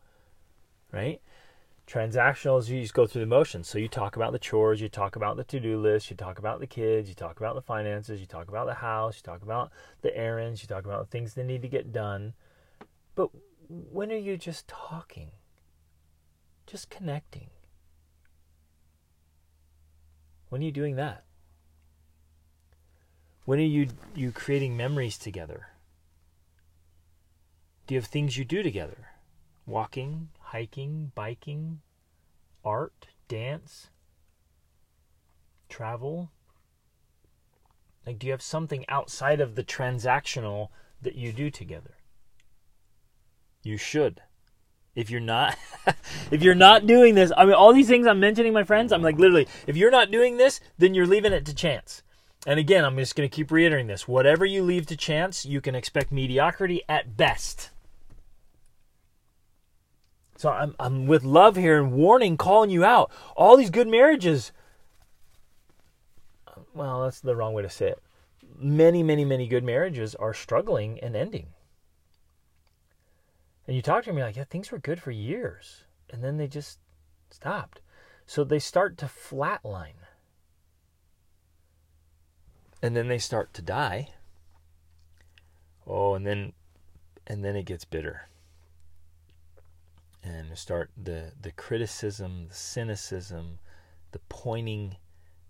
right? 0.93 1.21
Transactional 1.87 2.59
is 2.59 2.69
you 2.69 2.83
just 2.83 2.95
go 2.95 3.07
through 3.07 3.21
the 3.21 3.27
motions. 3.27 3.69
So 3.69 3.79
you 3.79 3.87
talk 3.87 4.17
about 4.17 4.33
the 4.33 4.39
chores, 4.41 4.81
you 4.81 4.89
talk 4.89 5.15
about 5.15 5.37
the 5.37 5.45
to 5.45 5.61
do 5.61 5.81
list, 5.81 6.11
you 6.11 6.17
talk 6.17 6.41
about 6.41 6.59
the 6.59 6.67
kids, 6.67 7.09
you 7.09 7.15
talk 7.15 7.39
about 7.39 7.55
the 7.55 7.63
finances, 7.63 8.21
you 8.21 8.27
talk 8.27 8.49
about 8.49 8.67
the 8.67 8.75
house, 8.75 9.17
you 9.17 9.23
talk 9.23 9.43
about 9.43 9.71
the 10.03 10.15
errands, 10.15 10.63
you 10.63 10.69
talk 10.69 10.85
about 10.85 11.05
the 11.05 11.11
things 11.11 11.35
that 11.35 11.45
need 11.45 11.63
to 11.63 11.69
get 11.69 11.93
done. 11.93 12.35
But 13.15 13.31
when 13.69 14.11
are 14.11 14.17
you 14.17 14.37
just 14.37 14.67
talking? 14.67 15.31
Just 16.67 16.91
connecting. 16.91 17.51
When 20.49 20.63
are 20.63 20.65
you 20.65 20.73
doing 20.73 20.97
that? 20.97 21.25
When 23.45 23.59
are 23.59 23.63
you 23.63 23.89
you 24.15 24.33
creating 24.33 24.77
memories 24.77 25.19
together? 25.19 25.69
Do 27.87 27.95
you 27.95 28.01
have 28.01 28.09
things 28.09 28.37
you 28.37 28.45
do 28.45 28.63
together? 28.63 29.09
Walking, 29.67 30.29
hiking, 30.39 31.13
biking, 31.15 31.81
art, 32.65 33.09
dance, 33.29 33.89
travel? 35.69 36.31
Like 38.07 38.19
do 38.19 38.27
you 38.27 38.33
have 38.33 38.43
something 38.43 38.87
outside 38.89 39.41
of 39.41 39.55
the 39.55 39.65
transactional 39.65 40.69
that 41.03 41.15
you 41.15 41.33
do 41.33 41.51
together? 41.51 41.98
You 43.63 43.77
should. 43.77 44.23
If 44.95 45.11
you're 45.11 45.21
not 45.21 45.57
if 46.31 46.43
you're 46.43 46.55
not 46.55 46.87
doing 46.87 47.15
this, 47.15 47.33
I 47.37 47.45
mean 47.45 47.55
all 47.55 47.73
these 47.73 47.89
things 47.89 48.07
I'm 48.07 48.21
mentioning 48.21 48.53
my 48.53 48.65
friends, 48.65 48.93
I'm 48.93 49.03
like 49.03 49.19
literally 49.19 49.47
if 49.67 49.77
you're 49.77 49.91
not 49.91 50.11
doing 50.11 50.37
this, 50.37 50.61
then 50.77 50.95
you're 50.95 51.07
leaving 51.07 51.33
it 51.33 51.47
to 51.47 51.55
chance. 51.55 52.03
And 52.47 52.59
again, 52.59 52.85
I'm 52.85 52.97
just 52.97 53.17
going 53.17 53.29
to 53.29 53.35
keep 53.35 53.51
reiterating 53.51 53.89
this. 53.89 54.09
Whatever 54.09 54.47
you 54.47 54.63
leave 54.63 54.87
to 54.87 54.97
chance, 54.97 55.45
you 55.45 55.61
can 55.61 55.75
expect 55.75 56.13
mediocrity 56.13 56.83
at 56.89 57.17
best. 57.17 57.71
So 60.37 60.51
I'm, 60.51 60.77
I'm 60.79 61.07
with 61.07 61.25
love 61.25 61.57
here 61.57 61.83
and 61.83 61.93
warning, 61.93 62.37
calling 62.37 62.71
you 62.71 62.85
out. 62.85 63.11
All 63.37 63.57
these 63.57 63.71
good 63.71 63.89
marriages, 63.89 64.53
well, 66.75 67.03
that's 67.03 67.21
the 67.21 67.35
wrong 67.35 67.55
way 67.55 67.63
to 67.63 67.69
say 67.69 67.89
it. 67.89 68.03
Many, 68.57 69.03
many, 69.03 69.25
many 69.25 69.49
good 69.49 69.65
marriages 69.65 70.15
are 70.15 70.33
struggling 70.33 71.01
and 71.01 71.17
ending. 71.17 71.49
And 73.69 73.77
you 73.77 73.83
talk 73.83 74.03
to 74.05 74.13
me 74.13 74.23
like, 74.23 74.37
yeah, 74.37 74.45
things 74.45 74.73
were 74.73 74.79
good 74.79 75.01
for 75.01 75.11
years. 75.11 75.85
And 76.11 76.25
then 76.25 76.39
they 76.39 76.49
just 76.49 76.79
stopped. 77.31 77.83
So 78.27 78.43
they 78.43 78.59
start 78.59 78.97
to 78.99 79.07
flatline 79.07 80.09
and 82.83 82.97
then 82.97 83.09
they 83.09 83.19
start 83.19 83.53
to 83.55 83.63
die. 83.63 84.11
Oh, 85.87 86.15
and 86.15 86.27
then 86.27 86.53
and 87.27 87.45
then 87.45 87.57
it 87.57 87.67
gets 87.67 87.85
bitter. 87.85 88.29
And 90.23 90.57
start 90.57 90.91
the 90.97 91.33
the 91.41 91.53
criticism, 91.53 92.47
the 92.49 92.55
cynicism, 92.55 93.59
the 94.13 94.21
pointing, 94.29 94.97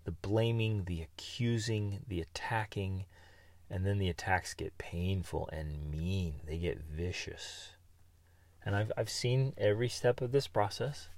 the 0.05 0.13
blaming, 0.13 0.85
the 0.85 1.03
accusing, 1.03 2.01
the 2.09 2.21
attacking, 2.21 3.05
and 3.71 3.87
then 3.87 3.99
the 3.99 4.09
attacks 4.09 4.55
get 4.55 4.79
painful 4.79 5.49
and 5.53 5.91
mean. 5.91 6.41
They 6.47 6.59
get 6.59 6.81
vicious. 6.81 7.71
And 8.69 8.77
I've 8.77 8.93
I've 8.99 9.09
seen 9.09 9.55
every 9.57 9.89
step 9.89 10.21
of 10.21 10.31
this 10.31 10.47
process, 10.47 11.09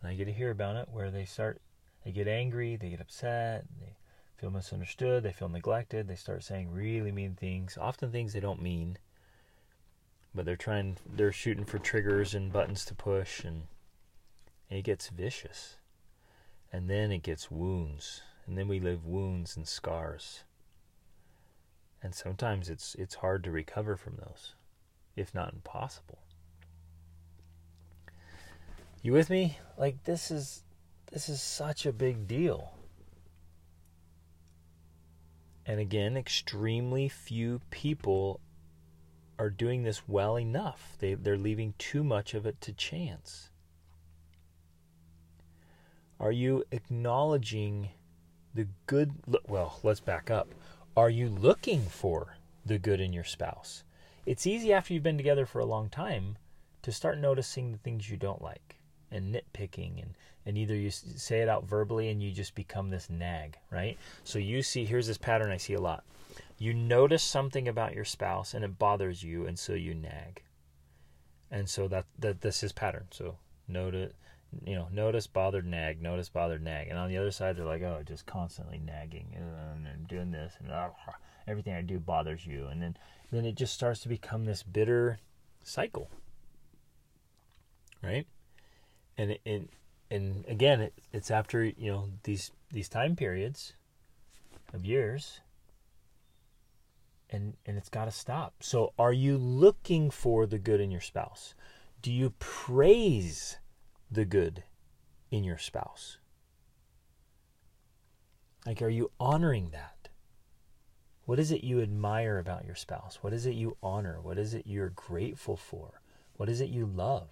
and 0.00 0.10
I 0.10 0.14
get 0.14 0.24
to 0.24 0.32
hear 0.32 0.50
about 0.50 0.74
it 0.76 0.88
where 0.90 1.10
they 1.10 1.26
start 1.26 1.60
they 2.02 2.12
get 2.12 2.26
angry, 2.26 2.76
they 2.76 2.88
get 2.88 3.02
upset, 3.02 3.66
they 3.78 3.92
feel 4.38 4.50
misunderstood, 4.50 5.22
they 5.22 5.34
feel 5.34 5.50
neglected, 5.50 6.08
they 6.08 6.14
start 6.14 6.44
saying 6.44 6.72
really 6.72 7.12
mean 7.12 7.34
things, 7.34 7.76
often 7.78 8.10
things 8.10 8.32
they 8.32 8.40
don't 8.40 8.62
mean. 8.62 8.96
But 10.34 10.46
they're 10.46 10.56
trying 10.56 10.96
they're 11.06 11.30
shooting 11.30 11.66
for 11.66 11.78
triggers 11.78 12.32
and 12.32 12.50
buttons 12.50 12.86
to 12.86 12.94
push 12.94 13.44
and 13.44 13.64
it 14.70 14.80
gets 14.80 15.10
vicious. 15.10 15.76
And 16.72 16.88
then 16.88 17.12
it 17.12 17.22
gets 17.22 17.50
wounds. 17.50 18.22
And 18.46 18.56
then 18.56 18.66
we 18.66 18.80
live 18.80 19.04
wounds 19.04 19.58
and 19.58 19.68
scars. 19.68 20.44
And 22.02 22.14
sometimes 22.14 22.70
it's 22.70 22.94
it's 22.94 23.16
hard 23.16 23.44
to 23.44 23.50
recover 23.50 23.94
from 23.98 24.16
those, 24.16 24.54
if 25.16 25.34
not 25.34 25.52
impossible. 25.52 26.20
You 29.08 29.14
with 29.14 29.30
me? 29.30 29.56
Like 29.78 30.04
this 30.04 30.30
is 30.30 30.64
this 31.10 31.30
is 31.30 31.40
such 31.40 31.86
a 31.86 31.94
big 31.94 32.28
deal. 32.28 32.74
And 35.64 35.80
again, 35.80 36.14
extremely 36.14 37.08
few 37.08 37.62
people 37.70 38.40
are 39.38 39.48
doing 39.48 39.82
this 39.82 40.06
well 40.06 40.38
enough. 40.38 40.98
They, 40.98 41.14
they're 41.14 41.38
leaving 41.38 41.72
too 41.78 42.04
much 42.04 42.34
of 42.34 42.44
it 42.44 42.60
to 42.60 42.74
chance. 42.74 43.48
Are 46.20 46.30
you 46.30 46.64
acknowledging 46.70 47.88
the 48.52 48.66
good? 48.84 49.14
Well, 49.46 49.80
let's 49.82 50.00
back 50.00 50.30
up. 50.30 50.48
Are 50.98 51.08
you 51.08 51.30
looking 51.30 51.80
for 51.80 52.36
the 52.66 52.78
good 52.78 53.00
in 53.00 53.14
your 53.14 53.24
spouse? 53.24 53.84
It's 54.26 54.46
easy 54.46 54.70
after 54.70 54.92
you've 54.92 55.02
been 55.02 55.16
together 55.16 55.46
for 55.46 55.60
a 55.60 55.64
long 55.64 55.88
time 55.88 56.36
to 56.82 56.92
start 56.92 57.16
noticing 57.16 57.72
the 57.72 57.78
things 57.78 58.10
you 58.10 58.18
don't 58.18 58.42
like 58.42 58.77
and 59.10 59.34
nitpicking 59.34 60.02
and 60.02 60.14
and 60.46 60.56
either 60.56 60.74
you 60.74 60.90
say 60.90 61.40
it 61.40 61.48
out 61.48 61.64
verbally 61.64 62.08
and 62.08 62.22
you 62.22 62.32
just 62.32 62.54
become 62.54 62.88
this 62.88 63.10
nag, 63.10 63.58
right? 63.70 63.98
So 64.24 64.38
you 64.38 64.62
see 64.62 64.84
here's 64.84 65.06
this 65.06 65.18
pattern 65.18 65.50
I 65.50 65.58
see 65.58 65.74
a 65.74 65.80
lot. 65.80 66.04
You 66.56 66.72
notice 66.72 67.22
something 67.22 67.68
about 67.68 67.94
your 67.94 68.04
spouse 68.04 68.54
and 68.54 68.64
it 68.64 68.78
bothers 68.78 69.22
you 69.22 69.46
and 69.46 69.58
so 69.58 69.74
you 69.74 69.94
nag. 69.94 70.42
And 71.50 71.68
so 71.68 71.86
that 71.88 72.06
that 72.18 72.40
this 72.40 72.62
is 72.62 72.72
pattern. 72.72 73.08
So 73.10 73.36
notice 73.66 74.12
you 74.64 74.74
know, 74.74 74.88
notice 74.90 75.26
bothered 75.26 75.66
nag, 75.66 76.00
notice 76.00 76.30
bothered 76.30 76.62
nag. 76.62 76.88
And 76.88 76.98
on 76.98 77.10
the 77.10 77.18
other 77.18 77.30
side 77.30 77.56
they're 77.56 77.64
like, 77.64 77.82
"Oh, 77.82 78.02
just 78.06 78.26
constantly 78.26 78.78
nagging 78.78 79.36
and 79.36 80.08
doing 80.08 80.30
this 80.30 80.54
and 80.60 80.72
uh, 80.72 80.88
everything 81.46 81.74
I 81.74 81.82
do 81.82 81.98
bothers 81.98 82.46
you." 82.46 82.66
And 82.66 82.80
then 82.80 82.96
then 83.30 83.44
it 83.44 83.54
just 83.54 83.74
starts 83.74 84.00
to 84.00 84.08
become 84.08 84.44
this 84.44 84.62
bitter 84.62 85.18
cycle. 85.62 86.10
Right? 88.02 88.26
And 89.18 89.38
and 89.44 89.68
and 90.10 90.44
again, 90.48 90.80
it, 90.80 90.94
it's 91.12 91.30
after 91.30 91.64
you 91.64 91.92
know 91.92 92.08
these 92.22 92.52
these 92.72 92.88
time 92.88 93.16
periods 93.16 93.74
of 94.72 94.86
years, 94.86 95.40
and 97.28 97.54
and 97.66 97.76
it's 97.76 97.90
got 97.90 98.06
to 98.06 98.10
stop. 98.10 98.54
So, 98.60 98.94
are 98.98 99.12
you 99.12 99.36
looking 99.36 100.10
for 100.10 100.46
the 100.46 100.58
good 100.58 100.80
in 100.80 100.90
your 100.90 101.02
spouse? 101.02 101.54
Do 102.00 102.12
you 102.12 102.32
praise 102.38 103.58
the 104.10 104.24
good 104.24 104.62
in 105.30 105.44
your 105.44 105.58
spouse? 105.58 106.18
Like, 108.64 108.80
are 108.80 108.88
you 108.88 109.10
honoring 109.18 109.70
that? 109.70 110.08
What 111.24 111.38
is 111.38 111.50
it 111.50 111.64
you 111.64 111.82
admire 111.82 112.38
about 112.38 112.64
your 112.64 112.74
spouse? 112.74 113.18
What 113.20 113.32
is 113.32 113.46
it 113.46 113.54
you 113.54 113.76
honor? 113.82 114.20
What 114.22 114.38
is 114.38 114.54
it 114.54 114.66
you're 114.66 114.90
grateful 114.90 115.56
for? 115.56 116.00
What 116.36 116.48
is 116.48 116.60
it 116.60 116.70
you 116.70 116.86
love? 116.86 117.28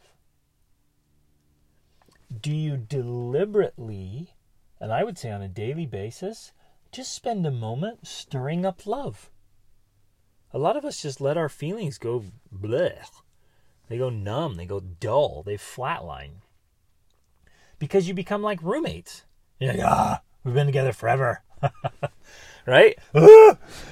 Do 2.41 2.53
you 2.53 2.77
deliberately, 2.77 4.35
and 4.81 4.93
I 4.93 5.05
would 5.05 5.19
say 5.19 5.31
on 5.31 5.43
a 5.43 5.49
daily 5.49 5.87
basis, 5.87 6.53
just 6.93 7.15
spend 7.15 7.47
a 7.47 7.51
moment 7.51 8.07
stirring 8.07 8.65
up 8.65 8.87
love? 8.87 9.31
A 10.53 10.59
lot 10.59 10.77
of 10.77 10.85
us 10.85 11.03
just 11.03 11.21
let 11.21 11.37
our 11.37 11.49
feelings 11.49 11.99
go 11.99 12.25
bleh. 12.55 13.11
They 13.89 13.99
go 13.99 14.11
numb, 14.11 14.55
they 14.55 14.67
go 14.67 14.81
dull, 14.81 15.43
they 15.45 15.57
flatline. 15.57 16.43
Because 17.79 18.09
you 18.09 18.15
become 18.15 18.43
like 18.43 18.63
roommates. 18.63 19.25
You're 19.59 19.75
like, 19.75 19.83
ah, 19.83 20.21
We've 20.47 20.55
been 20.55 20.67
together 20.67 20.93
forever. 20.93 21.43
right? 22.67 22.97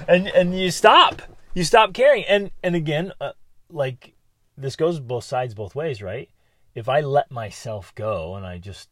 and 0.06 0.28
and 0.28 0.56
you 0.56 0.70
stop. 0.70 1.20
You 1.52 1.64
stop 1.64 1.92
caring. 1.92 2.24
And 2.26 2.52
and 2.62 2.76
again, 2.76 3.12
uh, 3.20 3.32
like 3.68 4.14
this 4.56 4.76
goes 4.76 5.00
both 5.00 5.24
sides 5.24 5.52
both 5.52 5.74
ways, 5.74 6.00
right? 6.00 6.30
If 6.74 6.88
I 6.88 7.00
let 7.00 7.30
myself 7.30 7.94
go 7.94 8.34
and 8.34 8.44
I 8.44 8.58
just 8.58 8.88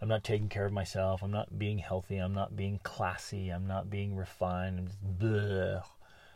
I'm 0.00 0.08
not 0.08 0.24
taking 0.24 0.48
care 0.48 0.66
of 0.66 0.72
myself, 0.72 1.22
I'm 1.22 1.30
not 1.30 1.58
being 1.58 1.78
healthy, 1.78 2.18
I'm 2.18 2.34
not 2.34 2.56
being 2.56 2.80
classy, 2.82 3.48
I'm 3.50 3.66
not 3.66 3.90
being 3.90 4.14
refined, 4.14 4.90
I'm 5.04 5.16
just 5.18 5.90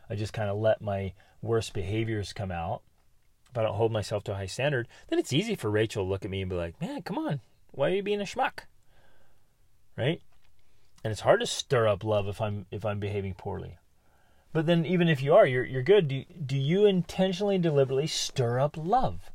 I 0.09 0.15
just 0.15 0.33
kind 0.33 0.49
of 0.49 0.57
let 0.57 0.81
my 0.81 1.13
worst 1.41 1.73
behaviors 1.73 2.33
come 2.33 2.51
out. 2.51 2.81
If 3.49 3.57
I 3.57 3.63
don't 3.63 3.75
hold 3.75 3.91
myself 3.91 4.23
to 4.25 4.33
a 4.33 4.35
high 4.35 4.45
standard, 4.45 4.87
then 5.09 5.19
it's 5.19 5.33
easy 5.33 5.55
for 5.55 5.69
Rachel 5.69 6.03
to 6.03 6.09
look 6.09 6.25
at 6.25 6.31
me 6.31 6.41
and 6.41 6.49
be 6.49 6.55
like, 6.55 6.79
"Man, 6.81 7.01
come 7.01 7.17
on. 7.17 7.41
Why 7.71 7.91
are 7.91 7.95
you 7.95 8.03
being 8.03 8.21
a 8.21 8.25
schmuck?" 8.25 8.61
Right? 9.97 10.21
and 11.03 11.11
it's 11.11 11.21
hard 11.21 11.39
to 11.39 11.47
stir 11.47 11.87
up 11.87 12.03
love 12.03 12.27
if 12.27 12.39
I'm 12.41 12.65
if 12.71 12.85
I'm 12.85 12.99
behaving 12.99 13.35
poorly. 13.35 13.77
But 14.53 14.65
then 14.65 14.85
even 14.85 15.07
if 15.07 15.21
you 15.21 15.33
are, 15.33 15.45
you're 15.45 15.63
you're 15.63 15.81
good. 15.81 16.07
Do 16.07 16.23
do 16.45 16.57
you 16.57 16.85
intentionally 16.85 17.57
deliberately 17.57 18.07
stir 18.07 18.59
up 18.59 18.77
love? 18.77 19.31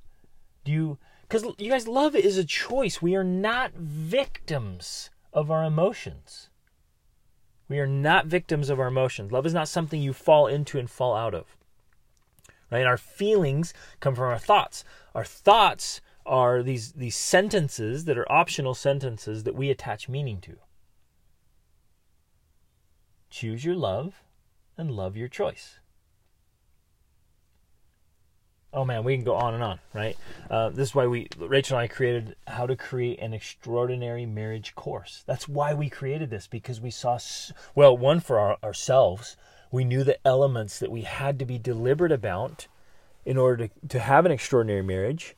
Do 0.65 0.73
you 0.73 0.99
cuz 1.29 1.45
you 1.59 1.71
guys 1.71 1.89
love 1.89 2.15
is 2.15 2.39
a 2.39 2.45
choice. 2.45 3.03
We 3.03 3.15
are 3.17 3.25
not 3.25 3.73
victims 3.75 5.11
of 5.33 5.51
our 5.51 5.65
emotions. 5.65 6.51
We 7.69 7.79
are 7.81 7.87
not 7.87 8.27
victims 8.27 8.71
of 8.71 8.79
our 8.79 8.89
emotions. 8.89 9.33
Love 9.33 9.47
is 9.47 9.55
not 9.55 9.69
something 9.69 10.01
you 10.01 10.13
fall 10.13 10.47
into 10.47 10.79
and 10.79 10.89
fall 10.89 11.15
out 11.17 11.35
of. 11.35 11.57
Right? 12.71 12.87
Our 12.87 12.97
feelings 12.97 13.75
come 14.01 14.15
from 14.15 14.25
our 14.31 14.39
thoughts. 14.39 14.85
Our 15.15 15.25
thoughts 15.25 16.01
are 16.25 16.63
these 16.63 16.93
these 16.93 17.17
sentences 17.17 18.05
that 18.05 18.19
are 18.19 18.31
optional 18.31 18.75
sentences 18.75 19.45
that 19.45 19.55
we 19.55 19.71
attach 19.71 20.09
meaning 20.09 20.41
to. 20.43 20.59
Choose 23.31 23.65
your 23.65 23.77
love 23.77 24.23
and 24.77 24.91
love 24.91 25.17
your 25.17 25.29
choice. 25.29 25.79
Oh 28.73 28.85
man, 28.85 29.05
we 29.05 29.17
can 29.17 29.25
go 29.25 29.35
on 29.35 29.55
and 29.55 29.63
on, 29.63 29.79
right? 29.95 30.17
Uh, 30.51 30.69
this 30.69 30.89
is 30.89 30.95
why 30.95 31.07
we, 31.07 31.29
Rachel 31.39 31.79
and 31.79 31.85
I, 31.85 31.89
created 31.89 32.37
how 32.47 32.67
to 32.67 32.77
create 32.77 33.21
an 33.21 33.33
extraordinary 33.33 34.27
marriage 34.27 34.75
course. 34.75 35.23
That's 35.27 35.49
why 35.49 35.73
we 35.73 35.89
created 35.89 36.31
this 36.31 36.47
because 36.47 36.81
we 36.81 36.91
saw, 36.91 37.19
well, 37.75 37.97
one 37.97 38.21
for 38.21 38.39
our, 38.39 38.59
ourselves, 38.63 39.37
we 39.71 39.85
knew 39.85 40.05
the 40.05 40.19
elements 40.27 40.79
that 40.79 40.91
we 40.91 41.03
had 41.03 41.39
to 41.39 41.47
be 41.47 41.59
deliberate 41.59 42.13
about 42.13 42.67
in 43.25 43.37
order 43.37 43.69
to, 43.69 43.89
to 43.89 43.99
have 44.01 44.27
an 44.27 44.33
extraordinary 44.33 44.83
marriage 44.83 45.36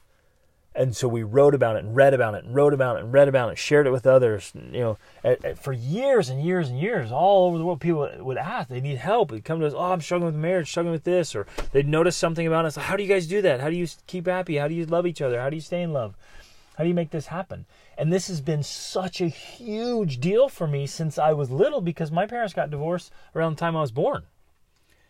and 0.79 0.97
so 0.97 1.09
we 1.09 1.25
wrote 1.25 1.57
about 1.57 1.75
it 1.75 1.85
and 1.85 1.97
read 1.97 2.15
about 2.15 2.37
it 2.37 2.45
and 2.45 2.55
wrote 2.55 2.73
about 2.73 2.97
it 2.97 3.03
and 3.03 3.13
read 3.13 3.27
about 3.27 3.51
it, 3.51 3.59
shared 3.59 3.89
it 3.89 3.91
with 3.91 4.07
others. 4.07 4.53
You 4.55 4.81
know, 4.81 4.99
at, 5.25 5.45
at, 5.45 5.59
for 5.59 5.73
years 5.73 6.29
and 6.29 6.41
years 6.41 6.69
and 6.69 6.79
years, 6.79 7.11
all 7.11 7.49
over 7.49 7.59
the 7.59 7.65
world, 7.65 7.81
people 7.81 8.09
would 8.21 8.37
ask, 8.37 8.69
they 8.69 8.81
need 8.81 8.99
help. 8.99 9.33
They'd 9.33 9.45
come 9.45 9.59
to 9.59 9.67
us, 9.67 9.73
oh, 9.75 9.91
I'm 9.93 10.01
struggling 10.01 10.33
with 10.33 10.41
marriage, 10.41 10.71
struggling 10.71 10.93
with 10.93 11.03
this, 11.03 11.35
or 11.35 11.49
they'd 11.73 11.89
notice 11.89 12.17
something 12.17 12.47
about 12.47 12.65
us. 12.65 12.77
How 12.77 12.97
do 12.97 13.03
you 13.03 13.09
guys 13.09 13.27
do 13.27 13.43
that? 13.43 13.59
How 13.59 13.71
do 13.71 13.75
you 13.75 13.89
keep 14.07 14.27
happy? 14.27 14.59
How 14.59 14.69
do 14.69 14.75
you 14.75 14.87
love 14.87 15.05
each 15.05 15.21
other? 15.21 15.41
How 15.41 15.51
do 15.51 15.57
you 15.57 15.63
stay 15.63 15.83
in 15.83 15.93
love? 15.93 16.15
How 16.77 16.85
do 16.85 16.89
you 16.89 16.95
make 16.95 17.11
this 17.11 17.27
happen? 17.27 17.67
And 17.99 18.13
this 18.13 18.29
has 18.29 18.41
been 18.41 18.63
such 18.63 19.21
a 19.21 19.27
huge 19.27 20.21
deal 20.21 20.49
for 20.49 20.69
me 20.69 20.87
since 20.87 21.19
I 21.19 21.33
was 21.33 21.51
little 21.51 21.81
because 21.81 22.13
my 22.13 22.25
parents 22.25 22.55
got 22.55 22.71
divorced 22.71 23.11
around 23.35 23.57
the 23.57 23.61
time 23.61 23.77
I 23.77 23.81
was 23.81 23.91
born. 23.91 24.27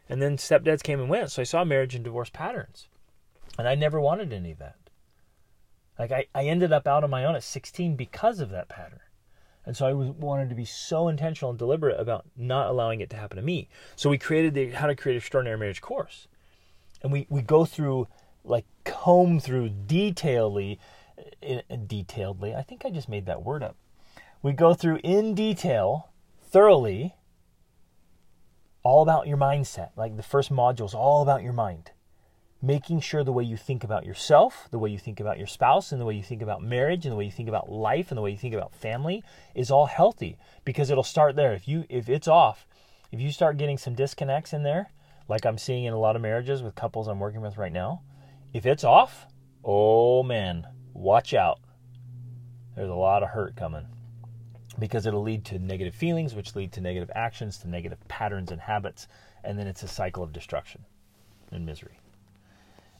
And 0.08 0.22
then 0.22 0.38
stepdads 0.38 0.82
came 0.82 0.98
and 0.98 1.10
went, 1.10 1.30
so 1.30 1.42
I 1.42 1.44
saw 1.44 1.62
marriage 1.62 1.94
and 1.94 2.02
divorce 2.02 2.30
patterns. 2.30 2.88
And 3.58 3.68
I 3.68 3.74
never 3.74 4.00
wanted 4.00 4.32
any 4.32 4.52
of 4.52 4.58
that. 4.60 4.76
Like 5.98 6.12
I, 6.12 6.26
I 6.34 6.44
ended 6.44 6.72
up 6.72 6.86
out 6.86 7.04
on 7.04 7.10
my 7.10 7.24
own 7.24 7.34
at 7.34 7.42
16 7.42 7.96
because 7.96 8.40
of 8.40 8.50
that 8.50 8.68
pattern. 8.68 9.00
And 9.66 9.76
so 9.76 9.86
I 9.86 9.92
was, 9.92 10.10
wanted 10.10 10.48
to 10.48 10.54
be 10.54 10.64
so 10.64 11.08
intentional 11.08 11.50
and 11.50 11.58
deliberate 11.58 12.00
about 12.00 12.24
not 12.36 12.68
allowing 12.68 13.00
it 13.00 13.10
to 13.10 13.16
happen 13.16 13.36
to 13.36 13.42
me. 13.42 13.68
So 13.96 14.08
we 14.08 14.16
created 14.16 14.54
the 14.54 14.70
How 14.70 14.86
to 14.86 14.96
Create 14.96 15.16
Extraordinary 15.16 15.58
Marriage 15.58 15.80
course. 15.80 16.28
And 17.02 17.12
we, 17.12 17.26
we 17.28 17.42
go 17.42 17.64
through, 17.64 18.08
like, 18.44 18.64
comb 18.84 19.40
through 19.40 19.70
detailedly, 19.86 20.78
in, 21.42 21.62
in 21.68 21.86
detailedly, 21.86 22.56
I 22.56 22.62
think 22.62 22.84
I 22.84 22.90
just 22.90 23.08
made 23.08 23.26
that 23.26 23.42
word 23.42 23.62
up. 23.62 23.76
We 24.42 24.52
go 24.52 24.72
through 24.72 25.00
in 25.02 25.34
detail, 25.34 26.10
thoroughly, 26.40 27.14
all 28.82 29.02
about 29.02 29.26
your 29.26 29.36
mindset. 29.36 29.90
Like 29.96 30.16
the 30.16 30.22
first 30.22 30.50
module 30.50 30.86
is 30.86 30.94
all 30.94 31.22
about 31.22 31.42
your 31.42 31.52
mind 31.52 31.90
making 32.60 33.00
sure 33.00 33.22
the 33.22 33.32
way 33.32 33.44
you 33.44 33.56
think 33.56 33.84
about 33.84 34.04
yourself, 34.04 34.68
the 34.70 34.78
way 34.78 34.90
you 34.90 34.98
think 34.98 35.20
about 35.20 35.38
your 35.38 35.46
spouse, 35.46 35.92
and 35.92 36.00
the 36.00 36.04
way 36.04 36.14
you 36.14 36.22
think 36.22 36.42
about 36.42 36.62
marriage, 36.62 37.06
and 37.06 37.12
the 37.12 37.16
way 37.16 37.24
you 37.24 37.30
think 37.30 37.48
about 37.48 37.70
life, 37.70 38.10
and 38.10 38.18
the 38.18 38.22
way 38.22 38.30
you 38.30 38.36
think 38.36 38.54
about 38.54 38.74
family 38.74 39.22
is 39.54 39.70
all 39.70 39.86
healthy 39.86 40.36
because 40.64 40.90
it'll 40.90 41.04
start 41.04 41.36
there. 41.36 41.52
If 41.52 41.68
you 41.68 41.84
if 41.88 42.08
it's 42.08 42.28
off, 42.28 42.66
if 43.12 43.20
you 43.20 43.30
start 43.30 43.56
getting 43.56 43.78
some 43.78 43.94
disconnects 43.94 44.52
in 44.52 44.64
there, 44.64 44.90
like 45.28 45.44
I'm 45.44 45.58
seeing 45.58 45.84
in 45.84 45.92
a 45.92 45.98
lot 45.98 46.16
of 46.16 46.22
marriages 46.22 46.62
with 46.62 46.74
couples 46.74 47.06
I'm 47.06 47.20
working 47.20 47.40
with 47.40 47.58
right 47.58 47.72
now, 47.72 48.02
if 48.52 48.66
it's 48.66 48.84
off, 48.84 49.26
oh 49.64 50.22
man, 50.22 50.66
watch 50.92 51.34
out. 51.34 51.60
There's 52.74 52.90
a 52.90 52.94
lot 52.94 53.22
of 53.22 53.30
hurt 53.30 53.56
coming 53.56 53.86
because 54.78 55.06
it'll 55.06 55.22
lead 55.22 55.44
to 55.46 55.58
negative 55.58 55.94
feelings, 55.94 56.34
which 56.34 56.54
lead 56.54 56.72
to 56.72 56.80
negative 56.80 57.10
actions, 57.14 57.58
to 57.58 57.68
negative 57.68 57.98
patterns 58.08 58.50
and 58.50 58.60
habits, 58.60 59.08
and 59.42 59.58
then 59.58 59.66
it's 59.66 59.82
a 59.82 59.88
cycle 59.88 60.22
of 60.22 60.32
destruction 60.32 60.84
and 61.50 61.66
misery. 61.66 61.98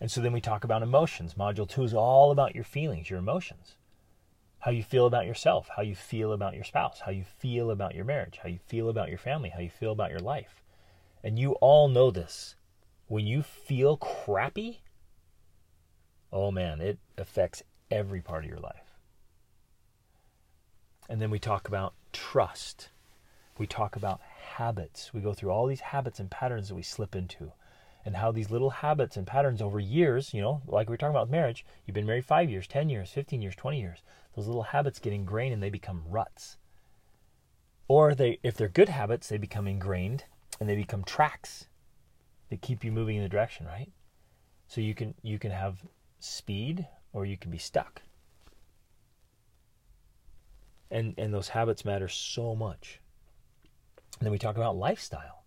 And 0.01 0.11
so 0.11 0.21
then 0.21 0.33
we 0.33 0.41
talk 0.41 0.65
about 0.65 0.83
emotions. 0.83 1.35
Module 1.35 1.69
two 1.69 1.83
is 1.83 1.95
all 1.95 2.31
about 2.31 2.55
your 2.55 2.65
feelings, 2.65 3.11
your 3.11 3.19
emotions. 3.19 3.77
How 4.61 4.71
you 4.71 4.83
feel 4.83 5.07
about 5.07 5.27
yourself, 5.27 5.69
how 5.77 5.83
you 5.83 5.95
feel 5.95 6.33
about 6.33 6.55
your 6.55 6.65
spouse, 6.65 7.01
how 7.01 7.11
you 7.11 7.25
feel 7.25 7.71
about 7.71 7.95
your 7.95 8.05
marriage, 8.05 8.39
how 8.43 8.49
you 8.49 8.59
feel 8.67 8.89
about 8.89 9.09
your 9.09 9.19
family, 9.19 9.51
how 9.51 9.61
you 9.61 9.71
feel 9.71 9.93
about 9.93 10.11
your 10.11 10.21
life. 10.21 10.63
And 11.23 11.39
you 11.39 11.53
all 11.55 11.89
know 11.89 12.11
this. 12.11 12.55
When 13.07 13.27
you 13.27 13.43
feel 13.43 13.97
crappy, 13.97 14.83
oh 16.33 16.51
man, 16.51 16.81
it 16.81 16.99
affects 17.17 17.63
every 17.91 18.21
part 18.21 18.45
of 18.45 18.51
your 18.51 18.61
life. 18.61 18.95
And 21.09 21.23
then 21.23 21.31
we 21.31 21.39
talk 21.39 21.67
about 21.67 21.95
trust. 22.13 22.91
We 23.57 23.67
talk 23.67 23.97
about 23.97 24.21
habits. 24.57 25.13
We 25.15 25.21
go 25.21 25.33
through 25.33 25.51
all 25.51 25.67
these 25.67 25.81
habits 25.81 26.21
and 26.21 26.31
patterns 26.31 26.69
that 26.69 26.75
we 26.75 26.83
slip 26.83 27.17
into 27.17 27.53
and 28.05 28.17
how 28.17 28.33
these 28.33 28.51
little 28.51 28.71
habits 28.71 29.17
and 29.17 29.27
patterns 29.27 29.61
over 29.61 29.81
years, 29.81 30.33
you 30.33 30.41
know, 30.41 30.63
like 30.67 30.89
we 30.89 30.95
are 30.95 30.97
talking 30.97 31.15
about 31.15 31.27
with 31.27 31.33
marriage, 31.33 31.65
you've 31.85 31.95
been 31.95 32.07
married 32.07 32.25
five 32.25 32.51
years, 32.51 32.67
10 32.67 32.89
years, 32.89 33.11
15 33.11 33.43
years, 33.43 33.57
20 33.57 33.81
years, 33.81 34.03
those 34.35 34.47
little 34.47 34.63
habits 34.63 34.99
get 34.99 35.13
ingrained 35.13 35.53
and 35.53 35.63
they 35.63 35.71
become 35.71 36.03
ruts. 36.09 36.57
Or 37.89 38.15
they, 38.15 38.39
if 38.43 38.57
they're 38.57 38.69
good 38.69 38.89
habits, 38.89 39.29
they 39.29 39.39
become 39.39 39.67
ingrained 39.67 40.25
and 40.61 40.69
they 40.69 40.77
become 40.77 41.05
tracks 41.05 41.67
that 42.51 42.63
keep 42.63 42.85
you 42.85 42.93
moving 42.93 43.17
in 43.17 43.23
the 43.23 43.29
direction, 43.29 43.67
right? 43.67 43.91
So 44.69 44.81
you 44.81 44.95
can 44.95 45.15
you 45.23 45.39
can 45.39 45.51
have 45.51 45.79
speed 46.21 46.87
or 47.13 47.25
you 47.25 47.37
can 47.37 47.51
be 47.51 47.59
stuck. 47.59 48.03
And 50.91 51.15
and 51.19 51.33
those 51.33 51.49
habits 51.49 51.85
matter 51.85 52.09
so 52.09 52.55
much. 52.55 53.01
And 54.19 54.27
then 54.27 54.33
we 54.33 54.39
talk 54.39 54.57
about 54.57 54.77
lifestyle. 54.77 55.38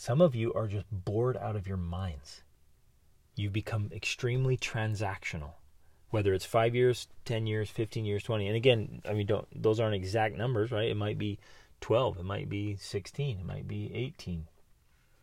Some 0.00 0.20
of 0.20 0.36
you 0.36 0.52
are 0.54 0.68
just 0.68 0.86
bored 0.92 1.36
out 1.36 1.56
of 1.56 1.66
your 1.66 1.76
minds. 1.76 2.44
You've 3.34 3.52
become 3.52 3.90
extremely 3.92 4.56
transactional, 4.56 5.54
whether 6.10 6.32
it's 6.32 6.44
five 6.44 6.72
years, 6.72 7.08
10 7.24 7.48
years, 7.48 7.68
15 7.68 8.04
years, 8.04 8.22
20. 8.22 8.46
And 8.46 8.54
again, 8.54 9.02
I 9.04 9.12
mean, 9.12 9.26
don't, 9.26 9.48
those 9.60 9.80
aren't 9.80 9.96
exact 9.96 10.36
numbers, 10.36 10.70
right? 10.70 10.88
It 10.88 10.96
might 10.96 11.18
be 11.18 11.40
12, 11.80 12.18
it 12.20 12.24
might 12.24 12.48
be 12.48 12.76
16, 12.76 13.40
it 13.40 13.44
might 13.44 13.66
be 13.66 13.92
18, 13.92 14.46
it 14.46 14.46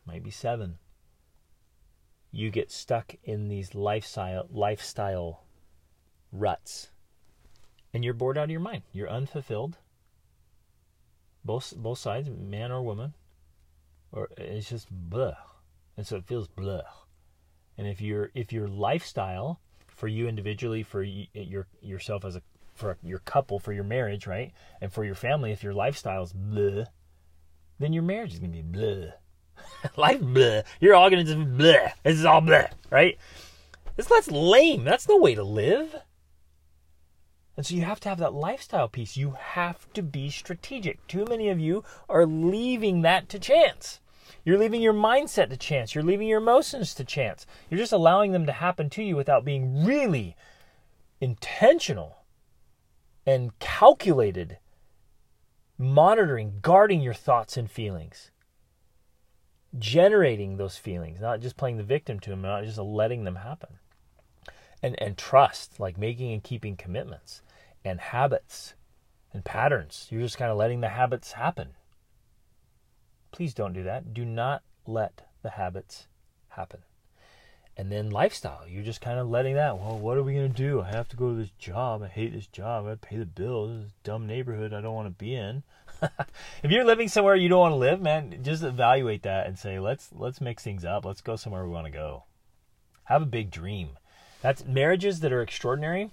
might 0.06 0.24
be 0.24 0.30
7. 0.30 0.78
You 2.34 2.52
get 2.52 2.70
stuck 2.70 3.16
in 3.24 3.48
these 3.48 3.76
lifestyle, 3.76 4.46
lifestyle 4.52 5.46
ruts 6.34 6.90
and 7.94 8.04
you're 8.04 8.14
bored 8.14 8.38
out 8.38 8.44
of 8.44 8.52
your 8.52 8.60
mind. 8.60 8.84
You're 8.92 9.10
unfulfilled. 9.10 9.78
Both 11.46 11.74
both 11.78 12.00
sides, 12.00 12.30
man 12.30 12.74
or 12.74 12.82
woman, 12.82 13.14
or 14.16 14.30
it's 14.38 14.70
just 14.70 14.88
blah, 14.90 15.36
and 15.98 16.08
so 16.08 16.16
it 16.16 16.26
feels 16.26 16.48
blah. 16.48 16.82
And 17.78 17.88
if 17.88 18.02
your 18.02 18.32
if 18.34 18.54
your 18.54 18.68
lifestyle 18.68 19.60
for 19.88 20.08
you 20.08 20.28
individually, 20.28 20.84
for 20.84 21.04
your 21.04 21.68
yourself 21.82 22.26
as 22.26 22.36
a 22.36 22.42
for 22.74 22.98
your 23.04 23.20
couple, 23.20 23.60
for 23.60 23.74
your 23.74 23.84
marriage, 23.84 24.26
right, 24.26 24.54
and 24.82 24.92
for 24.92 25.04
your 25.04 25.16
family, 25.16 25.52
if 25.52 25.64
your 25.64 25.74
lifestyle 25.74 26.24
is 26.24 26.34
blah, 26.34 26.86
then 27.80 27.94
your 27.94 28.04
marriage 28.04 28.34
is 28.34 28.40
gonna 28.40 28.52
be 28.52 28.62
blah. 28.62 29.12
Life 29.98 30.22
blah. 30.22 30.62
You're 30.80 30.96
all 30.96 31.10
gonna 31.10 31.24
just 31.24 31.58
blah. 31.58 31.92
This 32.04 32.20
is 32.20 32.26
all 32.26 32.42
blah, 32.42 32.66
right? 32.90 33.18
This 33.96 34.08
that's 34.08 34.32
lame. 34.32 34.84
That's 34.84 35.08
no 35.08 35.18
way 35.18 35.36
to 35.36 35.44
live. 35.44 35.96
And 37.58 37.66
so 37.66 37.74
you 37.74 37.84
have 37.84 38.02
to 38.02 38.10
have 38.10 38.18
that 38.20 38.34
lifestyle 38.34 38.90
piece. 38.90 39.16
You 39.16 39.38
have 39.40 39.92
to 39.94 40.04
be 40.04 40.30
strategic. 40.30 41.06
Too 41.08 41.26
many 41.30 41.48
of 41.48 41.60
you 41.60 41.86
are 42.10 42.26
leaving 42.26 43.02
that 43.02 43.30
to 43.30 43.40
chance. 43.40 44.02
You're 44.44 44.58
leaving 44.58 44.82
your 44.82 44.94
mindset 44.94 45.50
to 45.50 45.58
chance. 45.58 45.96
You're 45.96 46.04
leaving 46.04 46.28
your 46.28 46.40
emotions 46.40 46.94
to 46.96 47.04
chance. 47.04 47.46
You're 47.70 47.80
just 47.80 47.94
allowing 47.94 48.32
them 48.32 48.46
to 48.46 48.52
happen 48.52 48.90
to 48.92 49.04
you 49.04 49.16
without 49.16 49.46
being 49.46 49.86
really 49.86 50.36
intentional 51.22 52.18
and 53.26 53.58
calculated 53.60 54.58
monitoring, 55.78 56.60
guarding 56.62 57.02
your 57.02 57.14
thoughts 57.14 57.58
and 57.58 57.70
feelings, 57.70 58.32
generating 59.78 60.58
those 60.58 60.78
feelings, 60.78 61.20
not 61.20 61.42
just 61.42 61.58
playing 61.58 61.78
the 61.78 61.84
victim 61.84 62.20
to 62.20 62.30
them, 62.30 62.42
not 62.42 62.64
just 62.64 62.78
letting 62.78 63.24
them 63.24 63.36
happen. 63.36 63.80
And, 64.82 65.02
and 65.02 65.18
trust, 65.18 65.80
like 65.80 65.98
making 65.98 66.32
and 66.32 66.44
keeping 66.44 66.76
commitments 66.76 67.42
and 67.84 68.00
habits 68.00 68.76
and 69.34 69.44
patterns. 69.44 70.08
You're 70.12 70.22
just 70.22 70.38
kind 70.38 70.52
of 70.52 70.58
letting 70.58 70.82
the 70.82 70.90
habits 70.90 71.32
happen. 71.32 71.70
Please 73.36 73.54
don't 73.54 73.74
do 73.74 73.84
that. 73.84 74.14
Do 74.14 74.24
not 74.24 74.64
let 74.88 75.24
the 75.44 75.50
habits 75.50 76.08
happen. 76.48 76.80
And 77.76 77.92
then 77.92 78.10
lifestyle, 78.10 78.66
you're 78.66 78.82
just 78.82 79.02
kind 79.02 79.20
of 79.20 79.28
letting 79.28 79.56
that, 79.56 79.78
well, 79.78 80.00
what 80.00 80.16
are 80.16 80.24
we 80.24 80.36
going 80.36 80.50
to 80.50 80.58
do? 80.58 80.80
I 80.80 80.92
have 80.92 81.10
to 81.10 81.18
go 81.18 81.32
to 81.32 81.36
this 81.36 81.52
job. 81.60 82.02
I 82.02 82.08
hate 82.08 82.32
this 82.32 82.48
job. 82.48 82.88
I 82.88 82.96
pay 82.96 83.18
the 83.18 83.26
bills. 83.26 83.72
This 83.72 83.92
dumb 84.06 84.26
neighborhood 84.26 84.74
I 84.74 84.80
don't 84.80 84.96
want 84.96 85.08
to 85.08 85.12
be 85.24 85.36
in. 85.36 85.64
if 86.64 86.72
you're 86.72 86.86
living 86.86 87.10
somewhere 87.10 87.36
you 87.36 87.50
don't 87.50 87.60
want 87.60 87.74
to 87.74 87.76
live, 87.76 88.00
man, 88.00 88.40
just 88.42 88.64
evaluate 88.64 89.24
that 89.24 89.48
and 89.48 89.60
say, 89.60 89.80
let's 89.80 90.12
let's 90.14 90.40
mix 90.40 90.64
things 90.64 90.86
up. 90.86 91.04
Let's 91.04 91.20
go 91.20 91.36
somewhere 91.36 91.66
we 91.66 91.72
want 91.72 91.88
to 91.88 91.92
go. 91.92 92.24
Have 93.04 93.22
a 93.22 93.26
big 93.26 93.52
dream. 93.52 93.98
That's 94.42 94.64
marriages 94.64 95.20
that 95.20 95.34
are 95.34 95.42
extraordinary 95.42 96.10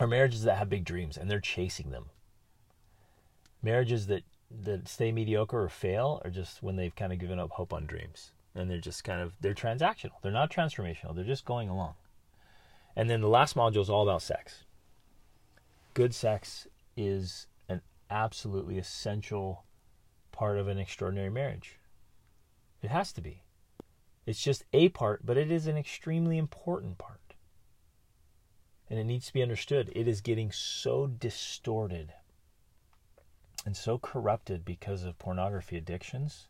are 0.00 0.06
marriages 0.06 0.44
that 0.44 0.56
have 0.56 0.70
big 0.70 0.86
dreams 0.86 1.18
and 1.18 1.30
they're 1.30 1.40
chasing 1.40 1.90
them. 1.90 2.06
Marriages 3.62 4.06
that 4.06 4.22
that 4.50 4.88
stay 4.88 5.12
mediocre 5.12 5.62
or 5.62 5.68
fail 5.68 6.20
are 6.24 6.30
just 6.30 6.62
when 6.62 6.76
they've 6.76 6.94
kind 6.96 7.12
of 7.12 7.18
given 7.18 7.38
up 7.38 7.50
hope 7.50 7.72
on 7.72 7.86
dreams 7.86 8.32
and 8.54 8.70
they're 8.70 8.78
just 8.78 9.04
kind 9.04 9.20
of 9.20 9.32
they're 9.40 9.54
transactional. 9.54 10.20
They're 10.22 10.32
not 10.32 10.50
transformational. 10.50 11.14
They're 11.14 11.24
just 11.24 11.44
going 11.44 11.68
along. 11.68 11.94
And 12.96 13.08
then 13.08 13.20
the 13.20 13.28
last 13.28 13.54
module 13.54 13.80
is 13.80 13.90
all 13.90 14.02
about 14.02 14.22
sex. 14.22 14.64
Good 15.94 16.14
sex 16.14 16.66
is 16.96 17.46
an 17.68 17.80
absolutely 18.10 18.78
essential 18.78 19.64
part 20.32 20.58
of 20.58 20.68
an 20.68 20.78
extraordinary 20.78 21.30
marriage. 21.30 21.78
It 22.82 22.90
has 22.90 23.12
to 23.12 23.20
be. 23.20 23.42
It's 24.26 24.42
just 24.42 24.64
a 24.72 24.88
part, 24.90 25.24
but 25.24 25.36
it 25.36 25.50
is 25.50 25.66
an 25.66 25.76
extremely 25.76 26.38
important 26.38 26.98
part. 26.98 27.34
And 28.90 28.98
it 28.98 29.04
needs 29.04 29.26
to 29.26 29.32
be 29.32 29.42
understood. 29.42 29.92
It 29.94 30.08
is 30.08 30.20
getting 30.20 30.50
so 30.50 31.06
distorted 31.06 32.12
and 33.66 33.76
so 33.76 33.98
corrupted 33.98 34.64
because 34.64 35.04
of 35.04 35.18
pornography 35.18 35.76
addictions 35.76 36.48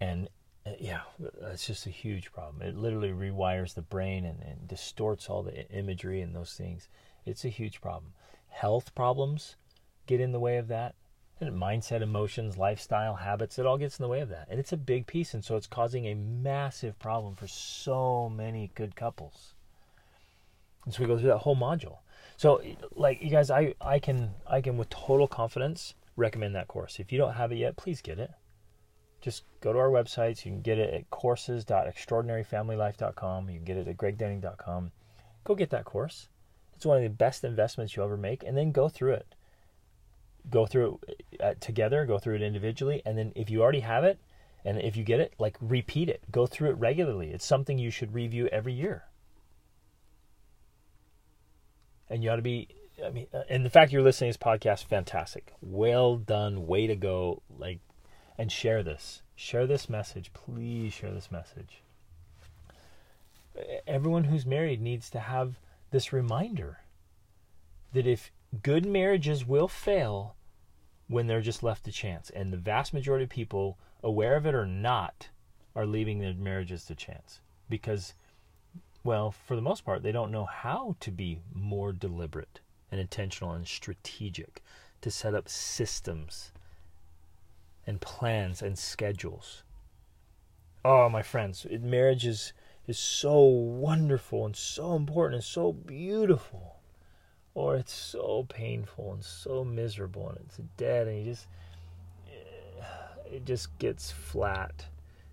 and 0.00 0.28
uh, 0.66 0.70
yeah, 0.80 1.02
it's 1.42 1.66
just 1.66 1.86
a 1.86 1.90
huge 1.90 2.32
problem. 2.32 2.66
It 2.66 2.76
literally 2.76 3.10
rewires 3.10 3.74
the 3.74 3.82
brain 3.82 4.24
and, 4.24 4.42
and 4.42 4.66
distorts 4.66 5.28
all 5.28 5.42
the 5.42 5.68
imagery 5.70 6.20
and 6.20 6.34
those 6.34 6.54
things. 6.54 6.88
It's 7.24 7.44
a 7.44 7.48
huge 7.48 7.80
problem. 7.80 8.12
Health 8.48 8.94
problems 8.94 9.56
get 10.06 10.20
in 10.20 10.32
the 10.32 10.40
way 10.40 10.56
of 10.56 10.68
that. 10.68 10.94
And 11.38 11.54
mindset, 11.54 12.00
emotions, 12.00 12.56
lifestyle, 12.56 13.16
habits, 13.16 13.58
it 13.58 13.66
all 13.66 13.76
gets 13.76 13.98
in 13.98 14.02
the 14.02 14.08
way 14.08 14.20
of 14.20 14.30
that. 14.30 14.48
And 14.50 14.58
it's 14.58 14.72
a 14.72 14.78
big 14.78 15.06
piece. 15.06 15.34
And 15.34 15.44
so 15.44 15.56
it's 15.56 15.66
causing 15.66 16.06
a 16.06 16.14
massive 16.14 16.98
problem 16.98 17.34
for 17.34 17.46
so 17.46 18.30
many 18.30 18.70
good 18.74 18.96
couples. 18.96 19.52
And 20.86 20.94
so 20.94 21.02
we 21.02 21.06
go 21.06 21.18
through 21.18 21.28
that 21.28 21.38
whole 21.38 21.56
module. 21.56 21.98
So 22.38 22.62
like 22.94 23.22
you 23.22 23.28
guys, 23.28 23.50
I, 23.50 23.74
I 23.80 23.98
can 23.98 24.30
I 24.46 24.62
can 24.62 24.78
with 24.78 24.88
total 24.88 25.28
confidence 25.28 25.94
recommend 26.16 26.54
that 26.54 26.68
course. 26.68 26.98
If 26.98 27.12
you 27.12 27.18
don't 27.18 27.34
have 27.34 27.52
it 27.52 27.56
yet, 27.56 27.76
please 27.76 28.00
get 28.00 28.18
it 28.18 28.30
just 29.26 29.44
go 29.60 29.72
to 29.72 29.78
our 29.80 29.90
websites. 29.90 30.44
You 30.44 30.52
can 30.52 30.62
get 30.62 30.78
it 30.78 30.94
at 30.94 31.10
courses.extraordinaryfamilylife.com. 31.10 33.50
You 33.50 33.56
can 33.56 33.64
get 33.64 33.76
it 33.76 33.88
at 33.88 33.96
gregdenning.com. 33.96 34.92
Go 35.42 35.56
get 35.56 35.70
that 35.70 35.84
course. 35.84 36.28
It's 36.76 36.86
one 36.86 36.98
of 36.98 37.02
the 37.02 37.08
best 37.08 37.42
investments 37.42 37.96
you'll 37.96 38.04
ever 38.04 38.16
make, 38.16 38.44
and 38.44 38.56
then 38.56 38.70
go 38.70 38.88
through 38.88 39.14
it. 39.14 39.34
Go 40.48 40.64
through 40.64 41.00
it 41.08 41.24
uh, 41.40 41.54
together, 41.58 42.04
go 42.04 42.18
through 42.18 42.36
it 42.36 42.42
individually, 42.42 43.02
and 43.04 43.18
then 43.18 43.32
if 43.34 43.50
you 43.50 43.62
already 43.62 43.80
have 43.80 44.04
it, 44.04 44.20
and 44.64 44.80
if 44.80 44.96
you 44.96 45.02
get 45.02 45.18
it, 45.18 45.34
like 45.40 45.56
repeat 45.60 46.08
it. 46.08 46.22
Go 46.30 46.46
through 46.46 46.70
it 46.70 46.78
regularly. 46.78 47.30
It's 47.30 47.44
something 47.44 47.78
you 47.78 47.90
should 47.90 48.14
review 48.14 48.46
every 48.52 48.74
year. 48.74 49.06
And 52.08 52.22
you 52.22 52.30
ought 52.30 52.36
to 52.36 52.42
be 52.42 52.68
I 53.04 53.10
mean, 53.10 53.26
uh, 53.32 53.42
and 53.48 53.64
the 53.64 53.70
fact 53.70 53.92
you're 53.92 54.02
listening 54.02 54.32
to 54.32 54.38
this 54.38 54.46
podcast, 54.46 54.84
fantastic. 54.84 55.52
Well 55.60 56.16
done. 56.16 56.66
Way 56.66 56.86
to 56.86 56.96
go. 56.96 57.42
Like, 57.58 57.80
and 58.38 58.50
share 58.50 58.82
this. 58.82 59.22
Share 59.34 59.66
this 59.66 59.88
message. 59.88 60.32
Please 60.32 60.92
share 60.92 61.12
this 61.12 61.30
message. 61.30 61.82
Everyone 63.86 64.24
who's 64.24 64.46
married 64.46 64.80
needs 64.80 65.10
to 65.10 65.20
have 65.20 65.58
this 65.90 66.12
reminder 66.12 66.80
that 67.92 68.06
if 68.06 68.30
good 68.62 68.84
marriages 68.84 69.46
will 69.46 69.68
fail 69.68 70.36
when 71.08 71.26
they're 71.26 71.40
just 71.40 71.62
left 71.62 71.84
to 71.84 71.92
chance, 71.92 72.30
and 72.30 72.52
the 72.52 72.58
vast 72.58 72.92
majority 72.92 73.24
of 73.24 73.30
people, 73.30 73.78
aware 74.02 74.36
of 74.36 74.46
it 74.46 74.54
or 74.54 74.66
not, 74.66 75.28
are 75.74 75.86
leaving 75.86 76.18
their 76.18 76.34
marriages 76.34 76.84
to 76.84 76.94
chance 76.94 77.40
because, 77.70 78.14
well, 79.06 79.30
for 79.30 79.56
the 79.56 79.62
most 79.62 79.84
part, 79.84 80.02
they 80.02 80.12
don't 80.12 80.32
know 80.32 80.44
how 80.44 80.96
to 81.00 81.10
be 81.10 81.40
more 81.54 81.92
deliberate 81.92 82.60
and 82.90 83.00
intentional 83.00 83.52
and 83.52 83.66
strategic 83.66 84.62
to 85.00 85.10
set 85.10 85.34
up 85.34 85.48
systems 85.48 86.52
and 87.86 88.00
plans 88.00 88.62
and 88.62 88.78
schedules. 88.78 89.62
Oh, 90.84 91.08
my 91.08 91.22
friends, 91.22 91.66
marriage 91.80 92.26
is, 92.26 92.52
is 92.86 92.98
so 92.98 93.38
wonderful 93.38 94.44
and 94.44 94.56
so 94.56 94.94
important 94.94 95.36
and 95.36 95.44
so 95.44 95.72
beautiful. 95.72 96.76
Or 97.54 97.76
it's 97.76 97.92
so 97.92 98.44
painful 98.48 99.14
and 99.14 99.24
so 99.24 99.64
miserable 99.64 100.28
and 100.28 100.38
it's 100.40 100.58
dead 100.76 101.08
and 101.08 101.18
you 101.18 101.32
just 101.32 101.46
it 103.32 103.44
just 103.44 103.76
gets 103.78 104.10
flat 104.10 104.86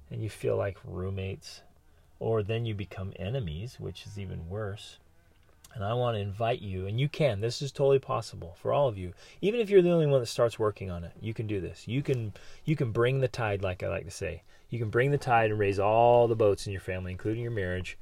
and 0.10 0.22
you 0.22 0.30
feel 0.30 0.58
like 0.58 0.78
roommates. 0.84 1.62
Or 2.24 2.42
then 2.42 2.66
you 2.66 2.74
become 2.74 3.12
enemies, 3.18 3.76
which 3.82 4.06
is 4.06 4.18
even 4.18 4.48
worse. 4.48 4.98
And 5.76 5.84
I 5.84 5.94
want 5.94 6.16
to 6.16 6.22
invite 6.22 6.62
you, 6.62 6.88
and 6.88 6.98
you 6.98 7.10
can. 7.10 7.42
This 7.42 7.62
is 7.62 7.70
totally 7.70 8.00
possible 8.00 8.56
for 8.62 8.72
all 8.72 8.88
of 8.88 8.98
you. 8.98 9.12
Even 9.42 9.60
if 9.60 9.70
you're 9.70 9.82
the 9.82 9.92
only 9.92 10.08
one 10.08 10.22
that 10.22 10.28
starts 10.28 10.58
working 10.58 10.90
on 10.90 11.04
it, 11.04 11.12
you 11.20 11.34
can 11.34 11.48
do 11.48 11.60
this. 11.60 11.86
You 11.86 12.02
can 12.02 12.32
you 12.64 12.78
can 12.78 12.94
bring 12.94 13.20
the 13.20 13.28
tide, 13.28 13.62
like 13.62 13.84
I 13.84 13.90
like 13.90 14.06
to 14.06 14.12
say. 14.12 14.44
You 14.70 14.80
can 14.80 14.90
bring 14.90 15.12
the 15.12 15.18
tide 15.18 15.52
and 15.52 15.60
raise 15.60 15.80
all 15.80 16.30
the 16.30 16.36
boats 16.36 16.66
in 16.66 16.72
your 16.72 16.80
family, 16.80 17.12
including 17.12 17.42
your 17.42 17.52
marriage, 17.52 17.98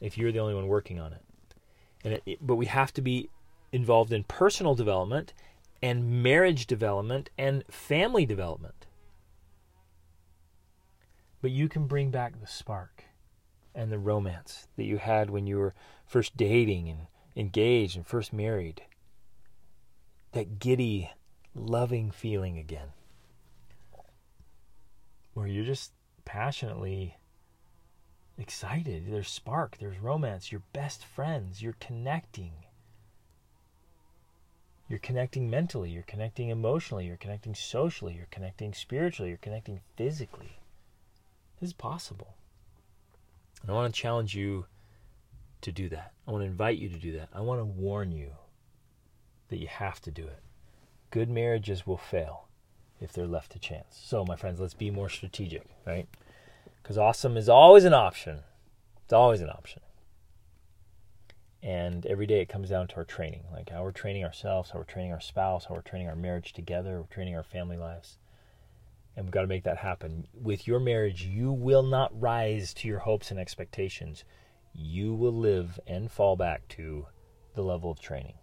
if 0.00 0.16
you're 0.16 0.30
the 0.30 0.38
only 0.38 0.54
one 0.54 0.68
working 0.68 1.00
on 1.00 1.12
it. 1.12 1.22
And 2.04 2.20
it, 2.26 2.38
but 2.40 2.54
we 2.54 2.66
have 2.66 2.94
to 2.94 3.02
be 3.02 3.28
involved 3.72 4.12
in 4.12 4.22
personal 4.22 4.76
development 4.76 5.32
and 5.82 6.22
marriage 6.22 6.68
development 6.68 7.28
and 7.36 7.64
family 7.68 8.24
development. 8.24 8.86
But 11.42 11.50
you 11.50 11.68
can 11.68 11.88
bring 11.88 12.10
back 12.10 12.40
the 12.40 12.46
spark 12.46 13.06
and 13.74 13.90
the 13.90 13.98
romance 13.98 14.68
that 14.76 14.84
you 14.84 14.98
had 14.98 15.30
when 15.30 15.46
you 15.46 15.58
were 15.58 15.74
first 16.06 16.36
dating 16.36 16.88
and 16.88 17.06
engaged 17.36 17.96
and 17.96 18.06
first 18.06 18.32
married. 18.32 18.82
That 20.32 20.58
giddy, 20.58 21.10
loving 21.54 22.10
feeling 22.10 22.58
again. 22.58 22.88
Where 25.32 25.46
you're 25.46 25.64
just 25.64 25.92
passionately 26.24 27.16
excited. 28.38 29.04
There's 29.08 29.28
spark, 29.28 29.78
there's 29.78 29.98
romance, 29.98 30.50
you're 30.50 30.62
best 30.72 31.04
friends, 31.04 31.62
you're 31.62 31.76
connecting. 31.80 32.52
You're 34.88 34.98
connecting 34.98 35.48
mentally, 35.48 35.90
you're 35.90 36.02
connecting 36.02 36.50
emotionally, 36.50 37.06
you're 37.06 37.16
connecting 37.16 37.54
socially, 37.54 38.14
you're 38.14 38.28
connecting 38.30 38.74
spiritually, 38.74 39.30
you're 39.30 39.38
connecting 39.38 39.80
physically. 39.96 40.58
This 41.60 41.68
is 41.68 41.74
possible. 41.74 42.34
And 43.64 43.70
I 43.70 43.74
want 43.74 43.94
to 43.94 43.98
challenge 43.98 44.34
you 44.34 44.66
to 45.62 45.72
do 45.72 45.88
that. 45.88 46.12
I 46.28 46.32
want 46.32 46.42
to 46.42 46.46
invite 46.46 46.76
you 46.76 46.90
to 46.90 46.98
do 46.98 47.12
that. 47.16 47.30
I 47.32 47.40
want 47.40 47.60
to 47.60 47.64
warn 47.64 48.12
you 48.12 48.32
that 49.48 49.56
you 49.56 49.68
have 49.68 50.02
to 50.02 50.10
do 50.10 50.24
it. 50.24 50.40
Good 51.10 51.30
marriages 51.30 51.86
will 51.86 51.96
fail 51.96 52.46
if 53.00 53.14
they're 53.14 53.26
left 53.26 53.52
to 53.52 53.58
chance. 53.58 53.98
So, 54.04 54.22
my 54.22 54.36
friends, 54.36 54.60
let's 54.60 54.74
be 54.74 54.90
more 54.90 55.08
strategic, 55.08 55.62
right? 55.86 56.06
Because 56.82 56.98
awesome 56.98 57.38
is 57.38 57.48
always 57.48 57.86
an 57.86 57.94
option. 57.94 58.40
It's 59.02 59.14
always 59.14 59.40
an 59.40 59.48
option. 59.48 59.80
And 61.62 62.04
every 62.04 62.26
day 62.26 62.42
it 62.42 62.50
comes 62.50 62.68
down 62.68 62.88
to 62.88 62.96
our 62.96 63.04
training, 63.04 63.44
like 63.50 63.70
how 63.70 63.82
we're 63.82 63.92
training 63.92 64.24
ourselves, 64.24 64.70
how 64.70 64.78
we're 64.80 64.84
training 64.84 65.12
our 65.12 65.20
spouse, 65.22 65.64
how 65.64 65.74
we're 65.74 65.80
training 65.80 66.08
our 66.08 66.16
marriage 66.16 66.52
together, 66.52 66.98
we're 66.98 67.14
training 67.14 67.34
our 67.34 67.42
family 67.42 67.78
lives. 67.78 68.18
And 69.16 69.26
we've 69.26 69.32
got 69.32 69.42
to 69.42 69.46
make 69.46 69.64
that 69.64 69.78
happen. 69.78 70.26
With 70.32 70.66
your 70.66 70.80
marriage, 70.80 71.24
you 71.24 71.52
will 71.52 71.84
not 71.84 72.20
rise 72.20 72.74
to 72.74 72.88
your 72.88 73.00
hopes 73.00 73.30
and 73.30 73.38
expectations 73.38 74.24
you 74.74 75.14
will 75.14 75.32
live 75.32 75.78
and 75.86 76.10
fall 76.10 76.36
back 76.36 76.66
to 76.68 77.06
the 77.54 77.62
level 77.62 77.90
of 77.90 78.00
training, 78.00 78.34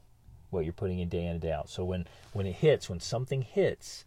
what 0.50 0.64
you're 0.64 0.74
putting 0.74 1.00
in 1.00 1.10
day 1.10 1.26
in 1.26 1.34
and 1.34 1.42
day 1.42 1.52
out. 1.52 1.70
So 1.70 1.84
when, 1.84 2.08
when 2.32 2.46
it 2.46 2.56
hits, 2.56 2.90
when 2.90 3.02
something 3.02 3.42
hits, 3.42 4.06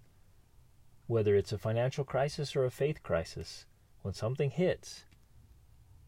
whether 1.07 1.37
it's 1.37 1.53
a 1.53 1.59
financial 1.59 2.05
crisis 2.05 2.57
or 2.57 2.65
a 2.65 2.71
faith 2.71 3.03
crisis, 3.03 3.67
when 4.03 4.15
something 4.15 4.51
hits, 4.51 5.05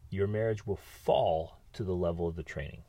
your 0.09 0.27
marriage 0.27 0.65
will 0.65 0.77
fall 0.77 1.59
to 1.73 1.83
the 1.83 1.95
level 1.95 2.27
of 2.27 2.35
the 2.35 2.43
training. 2.43 2.83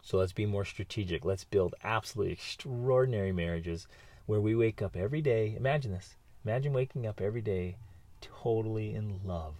So 0.00 0.16
let's 0.16 0.32
be 0.32 0.46
more 0.46 0.64
strategic. 0.64 1.24
Let's 1.24 1.44
build 1.44 1.74
absolutely 1.84 2.32
extraordinary 2.32 3.32
marriages 3.32 3.86
where 4.24 4.40
we 4.40 4.54
wake 4.54 4.80
up 4.80 4.96
every 4.96 5.20
day. 5.20 5.54
Imagine 5.54 5.92
this. 5.92 6.16
Imagine 6.48 6.72
waking 6.72 7.06
up 7.06 7.20
every 7.20 7.42
day 7.42 7.76
totally 8.22 8.94
in 8.94 9.20
love 9.22 9.56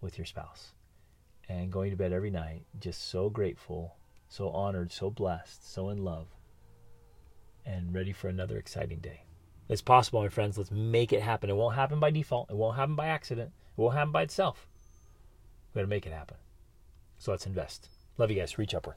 with 0.00 0.16
your 0.16 0.24
spouse 0.24 0.72
and 1.46 1.70
going 1.70 1.90
to 1.90 1.96
bed 1.96 2.10
every 2.10 2.30
night 2.30 2.62
just 2.80 3.10
so 3.10 3.28
grateful, 3.28 3.96
so 4.26 4.48
honored, 4.48 4.92
so 4.92 5.10
blessed, 5.10 5.70
so 5.70 5.90
in 5.90 6.02
love, 6.02 6.28
and 7.66 7.92
ready 7.92 8.12
for 8.12 8.28
another 8.28 8.56
exciting 8.56 9.00
day. 9.00 9.24
It's 9.68 9.82
possible, 9.82 10.22
my 10.22 10.30
friends. 10.30 10.56
Let's 10.56 10.70
make 10.70 11.12
it 11.12 11.20
happen. 11.20 11.50
It 11.50 11.56
won't 11.56 11.74
happen 11.74 12.00
by 12.00 12.10
default, 12.10 12.48
it 12.50 12.56
won't 12.56 12.76
happen 12.76 12.94
by 12.94 13.08
accident, 13.08 13.50
it 13.76 13.80
won't 13.82 13.94
happen 13.94 14.12
by 14.12 14.22
itself. 14.22 14.68
We're 15.74 15.80
going 15.80 15.90
to 15.90 15.94
make 15.96 16.06
it 16.06 16.14
happen. 16.14 16.38
So 17.18 17.30
let's 17.30 17.44
invest. 17.44 17.90
Love 18.16 18.30
you 18.30 18.38
guys. 18.38 18.56
Reach 18.56 18.74
upward. 18.74 18.96